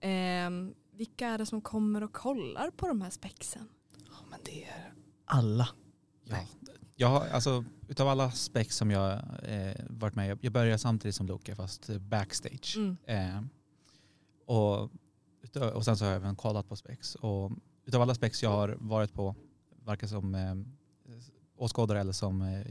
Ehm, 0.00 0.74
vilka 0.92 1.28
är 1.28 1.38
det 1.38 1.46
som 1.46 1.60
kommer 1.60 2.02
och 2.02 2.12
kollar 2.12 2.70
på 2.70 2.88
de 2.88 3.00
här 3.00 3.10
spexen? 3.10 3.68
Ja, 4.10 4.16
men 4.30 4.40
det 4.44 4.64
är 4.64 4.92
alla. 5.24 5.68
Ja. 6.24 6.36
Jag 6.96 7.08
har, 7.08 7.26
alltså, 7.26 7.64
utav 7.88 8.08
alla 8.08 8.30
spex 8.30 8.76
som 8.76 8.90
jag 8.90 9.12
eh, 9.42 9.74
varit 9.88 10.14
med 10.14 10.38
jag 10.40 10.52
började 10.52 10.78
samtidigt 10.78 11.14
som 11.14 11.26
Loke 11.26 11.54
fast 11.54 11.88
eh, 11.90 11.98
backstage. 11.98 12.76
Mm. 12.76 12.96
Eh, 13.06 13.42
och, 14.46 14.90
utav- 15.42 15.72
och 15.72 15.84
sen 15.84 15.96
så 15.96 16.04
har 16.04 16.12
jag 16.12 16.16
även 16.20 16.36
kollat 16.36 16.68
på 16.68 16.76
spex. 16.76 17.14
Och 17.14 17.52
utav 17.86 18.02
alla 18.02 18.14
spex 18.14 18.42
jag 18.42 18.50
har 18.50 18.76
varit 18.80 19.12
på, 19.12 19.34
varken 19.84 20.08
som 20.08 20.34
eh, 20.34 20.54
åskådare 21.56 22.00
eller 22.00 22.12
som 22.12 22.42
eh, 22.42 22.66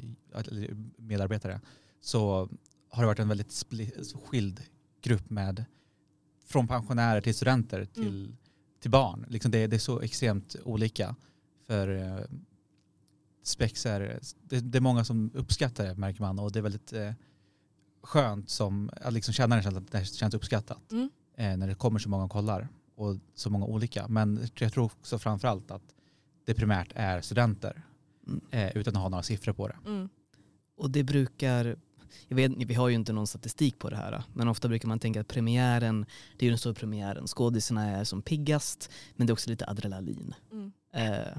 medarbetare, 0.97 1.61
så 2.01 2.49
har 2.89 3.03
det 3.03 3.07
varit 3.07 3.19
en 3.19 3.27
väldigt 3.29 3.65
skild 4.25 4.61
grupp 5.01 5.29
med 5.29 5.65
från 6.45 6.67
pensionärer 6.67 7.21
till 7.21 7.35
studenter 7.35 7.85
till, 7.85 8.35
till 8.79 8.91
barn. 8.91 9.25
Liksom 9.29 9.51
det, 9.51 9.67
det 9.67 9.75
är 9.75 9.79
så 9.79 10.01
extremt 10.01 10.55
olika. 10.63 11.15
För 11.67 11.87
eh, 11.87 12.25
spex 13.43 13.85
är, 13.85 14.19
det, 14.41 14.59
det 14.59 14.77
är 14.77 14.81
många 14.81 15.03
som 15.05 15.31
uppskattar 15.33 15.85
det 15.85 15.95
märker 15.95 16.21
man 16.21 16.39
och 16.39 16.51
det 16.51 16.59
är 16.59 16.63
väldigt 16.63 16.93
eh, 16.93 17.11
skönt 18.03 18.49
som, 18.49 18.89
att 19.01 19.13
liksom 19.13 19.33
känna 19.33 19.55
att 19.55 19.91
det 19.91 20.05
känns 20.05 20.33
uppskattat 20.33 20.91
Mm. 20.91 21.09
eh, 21.37 21.57
när 21.57 21.67
det 21.67 21.75
kommer 21.75 21.99
så 21.99 22.09
många 22.09 22.23
och 22.23 22.31
kollar 22.31 22.67
och 22.95 23.17
så 23.35 23.49
många 23.49 23.65
olika. 23.65 24.07
Men 24.07 24.47
jag 24.57 24.73
tror 24.73 24.85
också 24.85 25.19
framförallt 25.19 25.71
att 25.71 25.95
det 26.45 26.53
primärt 26.53 26.91
är 26.95 27.21
studenter 27.21 27.83
Mm. 28.27 28.41
eh, 28.51 28.77
utan 28.77 28.95
att 28.95 29.01
ha 29.01 29.09
några 29.09 29.23
siffror 29.23 29.53
på 29.53 29.67
det. 29.67 29.77
Mm. 29.85 30.09
Och 30.77 30.91
det 30.91 31.03
brukar, 31.03 31.75
jag 32.27 32.35
vet, 32.35 32.51
vi 32.57 32.73
har 32.73 32.89
ju 32.89 32.95
inte 32.95 33.13
någon 33.13 33.27
statistik 33.27 33.79
på 33.79 33.89
det 33.89 33.95
här, 33.95 34.23
men 34.33 34.47
ofta 34.47 34.67
brukar 34.67 34.87
man 34.87 34.99
tänka 34.99 35.21
att 35.21 35.27
premiären, 35.27 36.05
det 36.37 36.45
är 36.45 36.47
ju 36.47 36.49
den 36.49 36.57
stora 36.57 36.73
premiären, 36.73 37.27
skådisarna 37.27 37.85
är 37.89 38.03
som 38.03 38.21
piggast, 38.21 38.91
men 39.15 39.27
det 39.27 39.31
är 39.31 39.33
också 39.33 39.49
lite 39.49 39.65
adrenalin. 39.67 40.35
Mm. 40.51 40.71
Eh, 40.93 41.37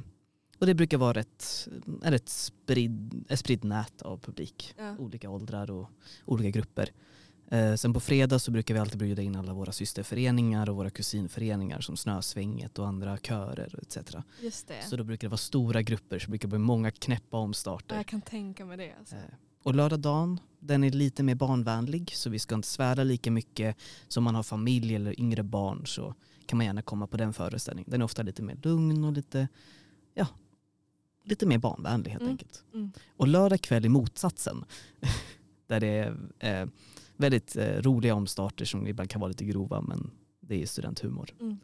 och 0.58 0.66
det 0.66 0.74
brukar 0.74 0.98
vara 0.98 1.20
ett, 1.20 1.68
är 2.02 2.12
ett 2.12 2.28
spridd, 2.28 3.24
ett 3.28 3.38
spridd 3.38 3.64
nät 3.64 4.02
av 4.02 4.18
publik, 4.18 4.74
Ja. 4.78 4.96
olika 4.98 5.30
åldrar 5.30 5.70
och 5.70 5.90
olika 6.24 6.50
grupper. 6.50 6.88
Eh, 7.48 7.74
sen 7.74 7.92
på 7.94 8.00
fredag 8.00 8.38
så 8.38 8.50
brukar 8.50 8.74
vi 8.74 8.80
alltid 8.80 8.98
bjuda 8.98 9.22
in 9.22 9.36
alla 9.36 9.52
våra 9.52 9.72
systerföreningar 9.72 10.70
och 10.70 10.76
våra 10.76 10.90
kusinföreningar 10.90 11.80
som 11.80 11.96
Snösvänget 11.96 12.78
och 12.78 12.86
andra 12.88 13.16
körer 13.18 13.78
etc. 13.82 13.98
Just 14.40 14.68
det. 14.68 14.82
Så 14.88 14.96
då 14.96 15.04
brukar 15.04 15.28
det 15.28 15.30
vara 15.30 15.36
stora 15.38 15.82
grupper 15.82 16.18
så 16.18 16.24
det 16.26 16.30
brukar 16.30 16.48
bli 16.48 16.58
många 16.58 16.90
knäppa 16.90 17.36
omstarter. 17.36 17.96
Jag 17.96 18.06
kan 18.06 18.20
tänka 18.22 18.64
mig 18.64 18.76
det. 18.76 18.92
Alltså. 18.98 19.14
Eh, 19.16 19.20
Och 19.62 19.74
lördag 19.74 20.00
dagen, 20.00 20.40
den 20.60 20.84
är 20.84 20.90
lite 20.90 21.22
mer 21.22 21.34
barnvänlig 21.34 22.12
så 22.14 22.30
vi 22.30 22.38
ska 22.38 22.54
inte 22.54 22.68
svära 22.68 23.04
lika 23.04 23.30
mycket. 23.30 23.76
som 24.08 24.24
man 24.24 24.34
har 24.34 24.42
familj 24.42 24.94
eller 24.94 25.20
yngre 25.20 25.42
barn 25.42 25.86
så 25.86 26.14
kan 26.46 26.56
man 26.56 26.66
gärna 26.66 26.82
komma 26.82 27.06
på 27.06 27.16
den 27.16 27.32
föreställningen. 27.32 27.90
Den 27.90 28.00
är 28.00 28.04
ofta 28.04 28.22
lite 28.22 28.42
mer 28.42 28.58
lugn 28.62 29.04
och 29.04 29.12
lite, 29.12 29.48
ja, 30.14 30.26
lite 31.24 31.46
mer 31.46 31.58
barnvänlig 31.58 32.10
helt 32.10 32.22
Mm. 32.22 32.30
enkelt. 32.32 32.64
Mm. 32.74 32.92
Och 33.16 33.28
lördag 33.28 33.60
kväll 33.60 33.84
är 33.84 33.88
motsatsen. 33.88 34.64
där 35.66 35.80
det 35.80 35.86
är 36.38 36.62
eh, 36.62 36.68
väldigt 37.16 37.56
eh, 37.56 37.82
roliga 37.82 38.14
omstarter 38.14 38.64
som 38.64 38.86
ibland 38.86 39.10
kan 39.10 39.20
vara 39.20 39.28
lite 39.28 39.44
grova 39.44 39.80
men 39.80 40.10
det 40.40 40.62
är 40.62 40.66
studenthumor. 40.66 41.30
Mm. 41.40 41.58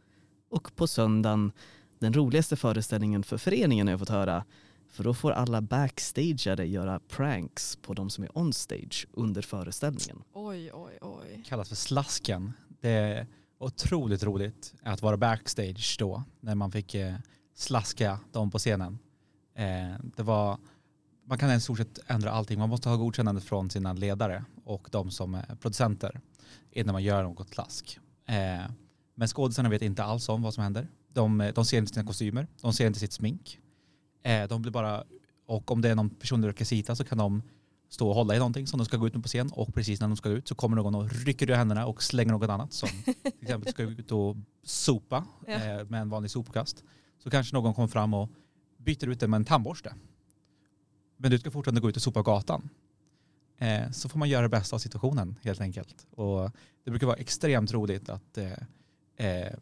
Och 0.51 0.77
på 0.77 0.87
söndagen 0.87 1.53
den 1.99 2.13
roligaste 2.15 2.57
föreställningen 2.57 3.23
för 3.23 3.39
föreningen 3.39 3.87
har 3.87 3.93
jag 3.93 4.01
fått 4.01 4.09
höra. 4.09 4.45
För 4.89 5.05
då 5.05 5.15
får 5.15 5.31
alla 5.31 5.61
backstageare 5.61 6.67
göra 6.69 7.01
pranks 7.09 7.77
på 7.77 7.95
de 7.95 8.11
som 8.11 8.25
är 8.25 8.31
onstage 8.35 9.07
under 9.13 9.43
föreställningen. 9.43 10.23
Oj, 10.33 10.71
oj, 10.73 10.99
oj. 11.01 11.43
kallas 11.49 11.69
för 11.69 11.77
slasken. 11.77 12.53
Det 12.81 12.91
är 12.91 13.27
otroligt 13.59 14.23
roligt 14.25 14.75
att 14.83 15.03
vara 15.03 15.17
backstage 15.17 15.97
då 15.99 16.23
när 16.41 16.55
man 16.55 16.73
fick 16.73 16.95
eh, 16.95 17.15
slaska 17.55 18.19
dem 18.33 18.51
på 18.51 18.59
scenen. 18.59 18.99
Eh, 19.61 19.97
det 20.17 20.23
var, 20.23 20.59
man 21.27 21.39
kan 21.39 21.51
i 21.51 21.61
stort 21.61 21.79
sett 21.79 21.99
ändra 22.07 22.31
allting. 22.31 22.59
Man 22.59 22.69
måste 22.69 22.89
ha 22.89 22.97
godkännande 22.97 23.41
från 23.41 23.71
sina 23.71 23.93
ledare 23.93 24.45
och 24.65 24.89
de 24.91 25.11
som 25.11 25.35
är 25.35 25.57
producenter 25.61 26.21
innan 26.71 26.93
man 26.93 27.03
gör 27.03 27.23
något 27.23 27.55
slask. 27.55 27.99
Eh, 28.27 28.71
men 29.15 29.29
skådisarna 29.29 29.69
vet 29.69 29.83
inte 29.83 30.05
alls 30.05 30.29
om 30.29 30.43
vad 30.43 30.55
som 30.55 30.63
händer. 30.63 30.89
De, 31.13 31.53
de 31.55 31.65
ser 31.65 31.79
inte 31.79 31.95
sina 31.95 32.07
kostymer, 32.07 32.47
de 32.61 32.73
ser 32.73 32.87
inte 32.87 32.99
sitt 32.99 33.13
smink. 33.13 33.59
Eh, 34.23 34.49
de 34.49 34.63
blir 34.63 34.73
bara, 34.73 35.05
och 35.47 35.71
om 35.71 35.81
det 35.83 35.89
är 35.91 35.95
någon 35.95 36.11
personlig 36.11 36.49
rekvisita 36.49 36.97
så 36.97 37.05
kan 37.05 37.19
de 37.19 37.43
stå 37.89 38.09
och 38.09 38.15
hålla 38.15 38.35
i 38.35 38.39
någonting 38.39 38.67
som 38.67 38.79
de 38.79 38.85
ska 38.85 38.97
gå 38.97 39.07
ut 39.07 39.15
med 39.15 39.23
på 39.23 39.29
scen 39.29 39.51
och 39.53 39.75
precis 39.75 40.01
när 40.01 40.09
de 40.09 40.17
ska 40.17 40.29
ut 40.29 40.49
så 40.49 40.55
kommer 40.55 40.77
någon 40.77 40.95
och 40.95 41.11
rycker 41.13 41.51
ur 41.51 41.55
händerna 41.55 41.87
och 41.87 42.03
slänger 42.03 42.33
något 42.33 42.51
annat 42.51 42.73
som 42.73 42.89
till 43.05 43.33
exempel 43.43 43.73
ska 43.73 43.83
ut 43.83 44.13
och 44.13 44.37
sopa 44.65 45.25
Ja. 45.47 45.53
eh, 45.53 45.85
med 45.89 46.01
en 46.01 46.09
vanlig 46.09 46.31
sopkast. 46.31 46.85
Så 47.23 47.31
kanske 47.31 47.55
någon 47.57 47.75
kommer 47.75 47.89
fram 47.89 48.15
och 48.15 48.31
byter 48.85 49.09
ut 49.09 49.21
det 49.21 49.29
med 49.29 49.37
en 49.37 49.45
tandborste. 49.45 49.95
Men 51.17 51.31
du 51.31 51.39
ska 51.39 51.51
fortfarande 51.51 51.81
gå 51.81 51.89
ut 51.89 51.97
och 51.97 52.03
sopa 52.03 52.23
gatan. 52.23 52.69
Eh, 53.59 53.91
så 53.91 54.09
får 54.09 54.19
man 54.19 54.29
göra 54.29 54.43
det 54.43 54.49
bästa 54.49 54.77
av 54.77 54.79
situationen 54.79 55.39
helt 55.43 55.61
enkelt. 55.61 56.07
Och 56.11 56.51
det 56.85 56.91
brukar 56.91 57.07
vara 57.07 57.17
extremt 57.17 57.73
roligt 57.73 58.09
att, 58.09 58.39
eh, 58.39 58.53
eh, 59.17 59.53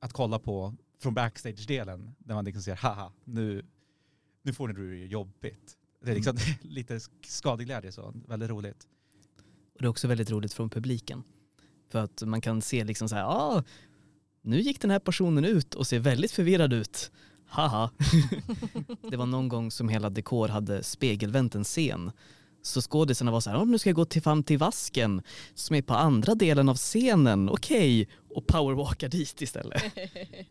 att 0.00 0.12
kolla 0.12 0.38
på 0.38 0.74
från 0.98 1.14
backstage-delen 1.14 2.14
när 2.18 2.34
man 2.34 2.44
liksom 2.44 2.62
ser 2.62 2.76
haha 2.76 3.12
nu, 3.24 3.66
nu 4.42 4.52
får 4.52 4.68
ni 4.68 4.74
det 4.74 5.06
jobbigt. 5.06 5.76
Det 6.02 6.10
är 6.10 6.14
liksom 6.14 6.36
lite 6.62 7.00
skadeglädje 7.26 7.92
så, 7.92 8.14
väldigt 8.28 8.50
roligt. 8.50 8.86
Och 9.74 9.80
det 9.80 9.86
är 9.86 9.88
också 9.88 10.08
väldigt 10.08 10.30
roligt 10.30 10.52
från 10.52 10.70
publiken. 10.70 11.22
För 11.88 11.98
att 11.98 12.22
man 12.22 12.40
kan 12.40 12.62
se 12.62 12.84
liksom 12.84 13.08
så 13.08 13.14
här, 13.14 13.24
ah, 13.24 13.64
nu 14.42 14.60
gick 14.60 14.80
den 14.80 14.90
här 14.90 14.98
personen 14.98 15.44
ut 15.44 15.74
och 15.74 15.86
ser 15.86 15.98
väldigt 15.98 16.32
förvirrad 16.32 16.72
ut. 16.72 17.12
Haha. 17.54 17.90
det 19.10 19.16
var 19.16 19.26
någon 19.26 19.48
gång 19.48 19.70
som 19.70 19.88
hela 19.88 20.10
dekor 20.10 20.48
hade 20.48 20.82
spegelvänt 20.82 21.54
en 21.54 21.64
scen. 21.64 22.12
Så 22.62 22.80
skådisarna 22.80 23.30
var 23.30 23.40
så 23.40 23.50
här, 23.50 23.64
nu 23.64 23.78
ska 23.78 23.88
jag 23.88 23.96
gå 23.96 24.04
till 24.04 24.22
fram 24.22 24.42
till 24.42 24.58
vasken 24.58 25.22
som 25.54 25.76
är 25.76 25.82
på 25.82 25.94
andra 25.94 26.34
delen 26.34 26.68
av 26.68 26.76
scenen, 26.76 27.48
okej. 27.48 28.08
Och 28.34 28.46
powerwalka 28.46 29.08
dit 29.08 29.42
istället. 29.42 29.82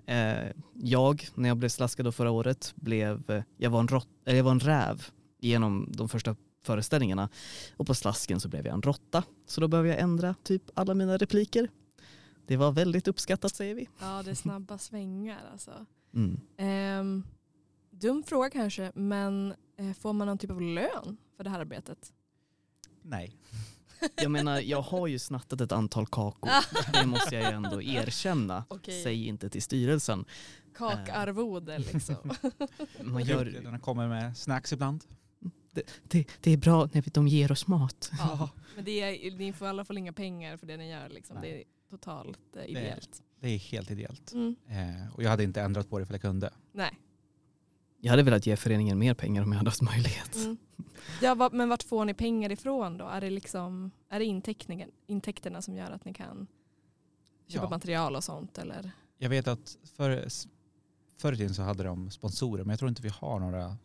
Eh, 0.06 0.52
jag, 0.74 1.28
när 1.36 1.50
jag 1.50 1.58
blev 1.58 1.70
slaskad 1.70 2.06
då 2.06 2.12
förra 2.12 2.32
året, 2.32 2.74
blev, 2.76 3.32
eh, 3.32 3.44
jag 3.58 3.70
var 3.70 3.80
en, 3.80 3.88
rott, 3.88 4.08
eller 4.26 4.38
jag 4.38 4.44
var 4.44 4.52
en 4.52 4.60
räv 4.60 5.06
genom 5.40 5.90
de 5.92 6.10
första 6.10 6.36
föreställningarna. 6.64 7.30
Och 7.78 7.88
på 7.88 7.96
slasken 7.96 8.40
så 8.40 8.50
blev 8.50 8.66
jag 8.66 8.74
en 8.74 8.82
råtta. 8.82 9.24
Så 9.48 9.62
då 9.62 9.68
behöver 9.68 9.90
jag 9.90 10.00
ändra 10.00 10.36
typ 10.44 10.64
alla 10.74 10.94
mina 10.94 11.18
repliker. 11.18 11.68
Det 12.48 12.58
var 12.58 12.72
väldigt 12.72 13.08
uppskattat 13.08 13.56
säger 13.56 13.76
vi. 13.76 13.90
Ja, 14.00 14.22
det 14.26 14.32
är 14.32 14.36
snabba 14.36 14.78
svängar 14.78 15.42
alltså. 15.52 15.72
Mm. 16.14 16.40
Ehm, 16.58 17.24
dum 17.92 18.24
fråga 18.24 18.50
kanske, 18.50 18.92
men 18.96 19.54
eh, 19.78 19.94
får 19.94 20.14
man 20.14 20.28
någon 20.28 20.38
typ 20.38 20.52
av 20.52 20.62
lön 20.62 21.18
för 21.38 21.44
det 21.44 21.50
här 21.50 21.60
arbetet? 21.60 22.14
Nej. 23.02 23.38
Jag 24.16 24.32
menar, 24.32 24.60
jag 24.60 24.82
har 24.82 25.08
ju 25.08 25.20
snattat 25.20 25.62
ett 25.62 25.72
antal 25.72 26.08
kakor. 26.08 26.52
Det 26.94 27.06
måste 27.06 27.36
jag 27.36 27.52
ju 27.52 27.56
ändå 27.56 27.82
erkänna. 27.82 28.66
Okej. 28.68 29.04
Säg 29.04 29.28
inte 29.28 29.50
till 29.50 29.62
styrelsen. 29.62 30.26
Kakarvode 30.76 31.80
liksom. 31.80 32.16
Man 33.02 33.24
gör, 33.24 33.46
Gör... 33.46 33.78
kommer 33.78 34.08
med 34.08 34.38
snacks 34.38 34.74
ibland. 34.74 35.04
det, 36.08 36.28
det 36.42 36.52
är 36.52 36.58
bra 36.58 36.90
när 36.94 37.14
de 37.14 37.28
ger 37.28 37.52
oss 37.52 37.68
mat. 37.68 38.12
ja. 38.18 38.50
Men 38.76 38.86
det 38.86 39.02
är, 39.02 39.38
ni 39.38 39.54
får 39.54 39.68
i 39.68 39.70
alla 39.70 39.86
fall 39.86 39.98
inga 39.98 40.14
pengar 40.14 40.58
för 40.58 40.68
det 40.68 40.78
ni 40.78 40.90
gör. 40.90 41.10
Liksom. 41.10 41.38
Det 41.42 41.62
är 41.62 41.64
totalt 41.90 42.56
eh, 42.56 42.66
ideellt. 42.66 43.22
Det 43.44 43.50
är 43.50 43.58
helt 43.58 43.92
ideellt. 43.92 44.32
Mm. 44.34 44.56
Eh, 44.68 45.14
och 45.16 45.24
jag 45.24 45.30
hade 45.30 45.44
inte 45.44 45.62
ändrat 45.62 45.90
på 45.90 46.00
det 46.00 46.06
för 46.06 46.14
jag 46.14 46.22
kunde. 46.22 46.54
Nej. 46.72 47.00
Jag 48.02 48.10
hade 48.12 48.24
velat 48.24 48.46
ge 48.48 48.56
föreningen 48.56 49.00
mer 49.00 49.14
pengar 49.14 49.44
om 49.44 49.52
jag 49.52 49.58
hade 49.58 49.70
haft 49.70 49.82
möjlighet. 49.82 50.36
Mm. 50.36 50.58
Ja, 51.22 51.36
va- 51.36 51.50
men 51.54 51.70
vart 51.70 51.84
får 51.84 52.06
ni 52.06 52.14
pengar 52.14 52.52
ifrån 52.52 52.98
då? 52.98 53.06
Är 53.06 53.22
det, 53.22 53.30
liksom, 53.30 53.92
är 54.10 54.20
det 54.20 54.26
intäkterna 55.08 55.62
som 55.62 55.76
gör 55.76 55.92
att 55.92 56.06
ni 56.06 56.14
kan 56.14 56.48
köpa 57.48 57.66
Ja. 57.66 57.70
material 57.70 58.16
och 58.16 58.24
sånt? 58.24 58.58
Eller? 58.58 58.92
Jag 59.18 59.30
vet 59.30 59.48
att 59.48 59.78
för, 59.98 60.28
förr 61.18 61.34
i 61.34 61.38
tiden 61.38 61.54
så 61.54 61.62
hade 61.62 61.84
de 61.84 62.12
sponsorer 62.12 62.64
men 62.64 62.70
jag 62.70 62.80
tror 62.80 62.90
inte 62.90 63.02
vi 63.02 63.10
har 63.10 63.40
några. 63.40 63.78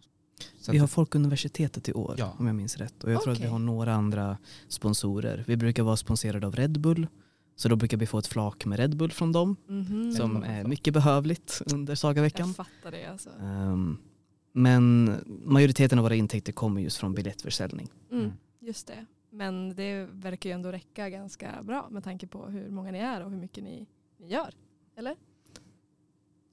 Så 0.60 0.72
Vi 0.72 0.78
har 0.78 0.86
Folkuniversitetet 0.86 1.88
i 1.88 1.92
år 1.92 2.14
Ja. 2.18 2.34
om 2.38 2.46
jag 2.46 2.56
minns 2.56 2.76
rätt. 2.76 3.04
Och 3.04 3.12
jag 3.12 3.22
tror 3.22 3.32
att 3.32 3.40
vi 3.40 3.46
har 3.46 3.58
några 3.58 3.94
andra 3.94 4.38
sponsorer. 4.68 5.44
Vi 5.46 5.56
brukar 5.56 5.82
vara 5.82 5.96
sponsrade 5.96 6.46
av 6.46 6.56
Red 6.56 6.80
Bull. 6.80 7.06
Så 7.58 7.68
då 7.68 7.76
brukar 7.76 7.96
vi 7.96 8.06
få 8.06 8.18
ett 8.18 8.26
flak 8.26 8.64
med 8.66 8.78
Red 8.78 8.96
Bull 8.96 9.12
från 9.12 9.32
dem. 9.32 9.56
Mhm. 9.68 10.12
Som 10.12 10.42
är 10.42 10.64
mycket 10.64 10.94
behövligt 10.94 11.62
under 11.72 11.94
Sagaveckan. 11.94 12.46
Jag 12.46 12.56
fattar 12.56 12.90
det 12.90 13.04
alltså. 13.06 13.30
Ehm, 13.42 13.98
men 14.52 15.14
majoriteten 15.44 15.98
av 15.98 16.02
våra 16.02 16.14
intäkter 16.14 16.52
kommer 16.52 16.80
just 16.80 16.96
från 16.96 17.14
biljettförsäljning. 17.14 17.88
Mm, 18.10 18.24
Mm. 18.24 18.36
just 18.60 18.86
det. 18.86 19.06
Men 19.30 19.74
det 19.76 20.08
verkar 20.12 20.50
ju 20.50 20.54
ändå 20.54 20.72
räcka 20.72 21.10
ganska 21.10 21.62
bra 21.62 21.88
med 21.90 22.04
tanke 22.04 22.26
på 22.26 22.46
hur 22.46 22.70
många 22.70 22.90
ni 22.90 22.98
är 22.98 23.24
och 23.24 23.30
hur 23.30 23.38
mycket 23.38 23.64
ni, 23.64 23.86
ni 24.18 24.28
gör. 24.28 24.54
Eller? 24.96 25.16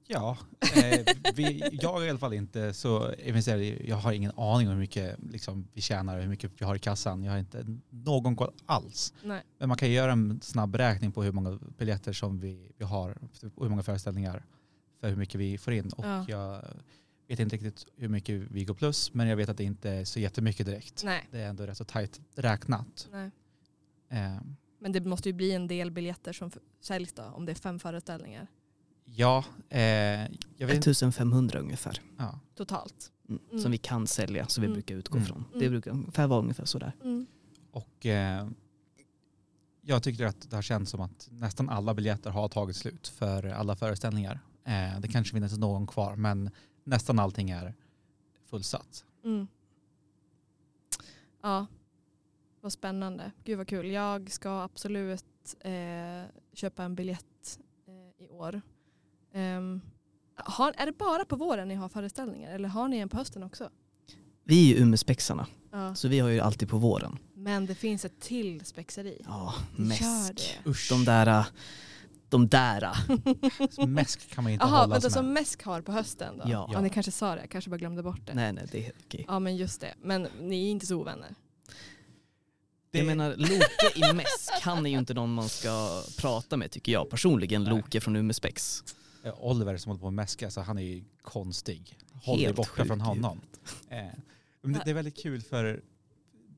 Ja, 0.08 0.38
eh, 0.76 1.14
vi, 1.34 1.62
jag 1.72 2.02
är 2.02 2.06
i 2.06 2.10
alla 2.10 2.18
fall 2.18 2.32
inte 2.32 2.72
så 2.74 3.12
i, 3.12 3.82
jag 3.88 3.96
har 3.96 4.12
ingen 4.12 4.32
aning 4.36 4.66
om 4.68 4.72
hur 4.72 4.80
mycket 4.80 5.16
liksom, 5.30 5.68
vi 5.72 5.80
tjänar 5.80 6.16
och 6.16 6.22
hur 6.22 6.28
mycket 6.28 6.50
vi 6.60 6.64
har 6.64 6.74
i 6.74 6.78
kassan. 6.78 7.22
Jag 7.24 7.32
har 7.32 7.38
inte 7.38 7.66
någon 7.90 8.36
koll 8.36 8.52
alls. 8.66 9.14
Nej. 9.24 9.42
Men 9.58 9.68
man 9.68 9.78
kan 9.78 9.90
göra 9.90 10.12
en 10.12 10.40
snabb 10.42 10.70
beräkning 10.70 11.12
på 11.12 11.22
hur 11.22 11.32
många 11.32 11.58
biljetter 11.78 12.12
som 12.12 12.40
vi, 12.40 12.72
vi 12.76 12.84
har 12.84 13.18
och 13.54 13.62
hur 13.64 13.70
många 13.70 13.82
föreställningar 13.82 14.44
för 15.00 15.08
hur 15.08 15.16
mycket 15.16 15.40
vi 15.40 15.58
får 15.58 15.72
in. 15.72 15.90
Och 15.96 16.04
Ja. 16.04 16.24
jag 16.28 16.62
vet 17.28 17.40
inte 17.40 17.56
riktigt 17.56 17.86
hur 17.96 18.08
mycket 18.08 18.34
vi 18.50 18.64
går 18.64 18.74
plus 18.74 19.14
men 19.14 19.28
jag 19.28 19.36
vet 19.36 19.48
att 19.48 19.56
det 19.56 19.64
inte 19.64 19.90
är 19.90 20.04
så 20.04 20.20
jättemycket 20.20 20.66
direkt. 20.66 21.04
Nej. 21.04 21.28
Det 21.30 21.38
är 21.40 21.48
ändå 21.48 21.66
rätt 21.66 21.76
så 21.76 21.84
tajt 21.84 22.20
räknat. 22.34 23.08
Eh, 24.10 24.36
Men 24.78 24.92
det 24.92 25.00
måste 25.00 25.28
ju 25.28 25.32
bli 25.32 25.52
en 25.52 25.66
del 25.66 25.90
biljetter 25.90 26.32
som 26.32 26.50
säljs 26.80 27.12
då 27.12 27.22
om 27.22 27.46
det 27.46 27.52
är 27.52 27.56
fem 27.56 27.78
föreställningar 27.78 28.46
ja, 29.08 29.44
eh, 29.68 29.80
jag 30.56 30.66
vet 30.66 30.76
inte. 30.76 30.90
1500 30.90 31.58
ungefär. 31.58 32.00
Ja. 32.18 32.40
totalt. 32.54 33.12
Mm. 33.28 33.40
Mm. 33.50 33.62
Som 33.62 33.70
vi 33.72 33.78
kan 33.78 34.06
sälja, 34.06 34.46
som 34.46 34.60
vi 34.62 34.66
Mm. 34.66 34.74
brukar 34.74 34.94
utgå 34.94 35.16
Mm. 35.16 35.26
från. 35.26 35.44
Det 35.52 35.58
Mm. 35.58 35.70
brukar 35.70 35.90
ungefär 35.90 36.26
vara 36.26 36.40
ungefär 36.40 36.64
sådär. 36.64 36.92
Mm. 37.04 37.26
Och 37.70 38.06
eh, 38.06 38.48
jag 39.82 40.02
tycker 40.02 40.26
att 40.26 40.50
det 40.50 40.56
har 40.56 40.62
känts 40.62 40.90
som 40.90 41.00
att 41.00 41.28
nästan 41.30 41.68
alla 41.68 41.94
biljetter 41.94 42.30
har 42.30 42.48
tagit 42.48 42.76
slut 42.76 43.08
för 43.08 43.46
alla 43.46 43.76
föreställningar. 43.76 44.40
Eh, 44.64 45.00
det 45.00 45.08
kanske 45.08 45.36
finns 45.40 45.58
någon 45.58 45.86
kvar 45.86 46.16
men 46.16 46.50
nästan 46.84 47.18
allting 47.18 47.50
är 47.50 47.74
fullsatt. 48.50 49.04
Mm. 49.24 49.46
Ja, 51.42 51.66
vad 52.60 52.72
spännande. 52.72 53.32
Gud 53.44 53.58
vad 53.58 53.68
kul. 53.68 53.86
Jag 53.90 54.30
ska 54.30 54.60
absolut 54.62 55.24
eh, 55.60 56.22
köpa 56.52 56.84
en 56.84 56.94
biljett 56.94 57.58
eh, 57.86 58.24
i 58.24 58.28
år. 58.28 58.60
Ehm, 59.36 59.80
har, 60.36 60.74
är 60.76 60.86
det 60.86 60.92
bara 60.98 61.24
på 61.24 61.36
våren 61.36 61.68
ni 61.68 61.74
har 61.74 61.88
föreställningar 61.88 62.54
eller 62.54 62.68
har 62.68 62.88
ni 62.88 62.98
en 62.98 63.08
på 63.08 63.16
hösten 63.16 63.42
också? 63.42 63.70
Vi 64.44 64.70
är 64.72 64.76
ju 64.76 64.82
Umespexarna, 64.82 65.46
Ja. 65.72 65.94
så 65.94 66.08
vi 66.08 66.18
har 66.18 66.28
ju 66.28 66.40
alltid 66.40 66.68
på 66.68 66.78
våren. 66.78 67.18
Men 67.34 67.66
det 67.66 67.74
finns 67.74 68.04
ett 68.04 68.20
till 68.20 68.64
spexeri. 68.64 69.22
Ja, 69.24 69.54
mäsk. 69.76 70.58
Usch, 70.66 70.88
De 70.90 71.04
där, 71.04 71.44
de 72.28 72.48
där. 72.48 72.88
mäsk 73.86 74.30
kan 74.34 74.44
man 74.44 74.52
inte 74.52 74.64
Jaha, 74.64 74.80
hållas 74.80 75.04
vänta 75.04 75.10
som 75.10 75.32
Mäsk 75.32 75.62
har 75.62 75.80
på 75.82 75.92
hösten 75.92 76.38
då? 76.38 76.44
Ja. 76.50 76.70
ja. 76.72 76.80
Ni 76.80 76.90
kanske 76.90 77.12
sa 77.12 77.34
det, 77.34 77.40
jag 77.40 77.50
kanske 77.50 77.70
bara 77.70 77.76
glömde 77.78 78.02
bort 78.02 78.20
det. 78.26 78.34
Nej, 78.34 78.52
nej, 78.52 78.66
det 78.72 78.78
är 78.78 78.82
helt 78.82 78.96
okej. 79.06 79.24
Ja 79.28 79.38
men 79.38 79.56
just 79.56 79.80
det. 79.80 79.94
Men 80.02 80.28
ni 80.40 80.66
är 80.66 80.70
inte 80.70 80.86
så 80.86 80.96
ovänner. 81.00 81.34
Det- 82.90 82.98
Jag 82.98 83.06
menar, 83.06 83.34
Loke 83.36 84.10
i 84.10 84.12
mäsk, 84.12 84.52
han 84.62 84.86
är 84.86 84.90
ju 84.90 84.98
inte 84.98 85.14
någon 85.14 85.34
man 85.34 85.48
ska 85.48 86.02
prata 86.18 86.56
med 86.56 86.70
tycker 86.70 86.92
jag 86.92 87.10
personligen. 87.10 87.64
Nej. 87.64 87.72
Loke 87.72 88.00
från 88.00 88.16
Umespex. 88.16 88.84
Eh, 89.26 89.34
Oliver 89.38 89.76
som 89.76 89.90
håller 89.90 90.00
på 90.00 90.06
med 90.06 90.14
mäska, 90.14 90.50
så 90.50 90.60
han 90.60 90.78
är 90.78 90.82
ju 90.82 91.04
konstig. 91.22 91.98
Håll 92.12 92.40
dig 92.40 92.52
borta 92.52 92.70
sjuk 92.70 92.86
från 92.86 93.00
i 93.00 93.04
honom. 93.04 93.40
Eh, 93.88 94.06
men 94.62 94.80
det, 94.84 94.90
är 94.90 94.94
väldigt 94.94 95.16
kul 95.16 95.42
för 95.42 95.82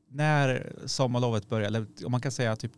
när 0.09 0.73
sommarlovet 0.87 1.49
börjar, 1.49 1.67
eller 1.67 1.87
om 2.05 2.13
man 2.13 2.21
kan 2.21 2.33
säga 2.33 2.57
typ 2.57 2.73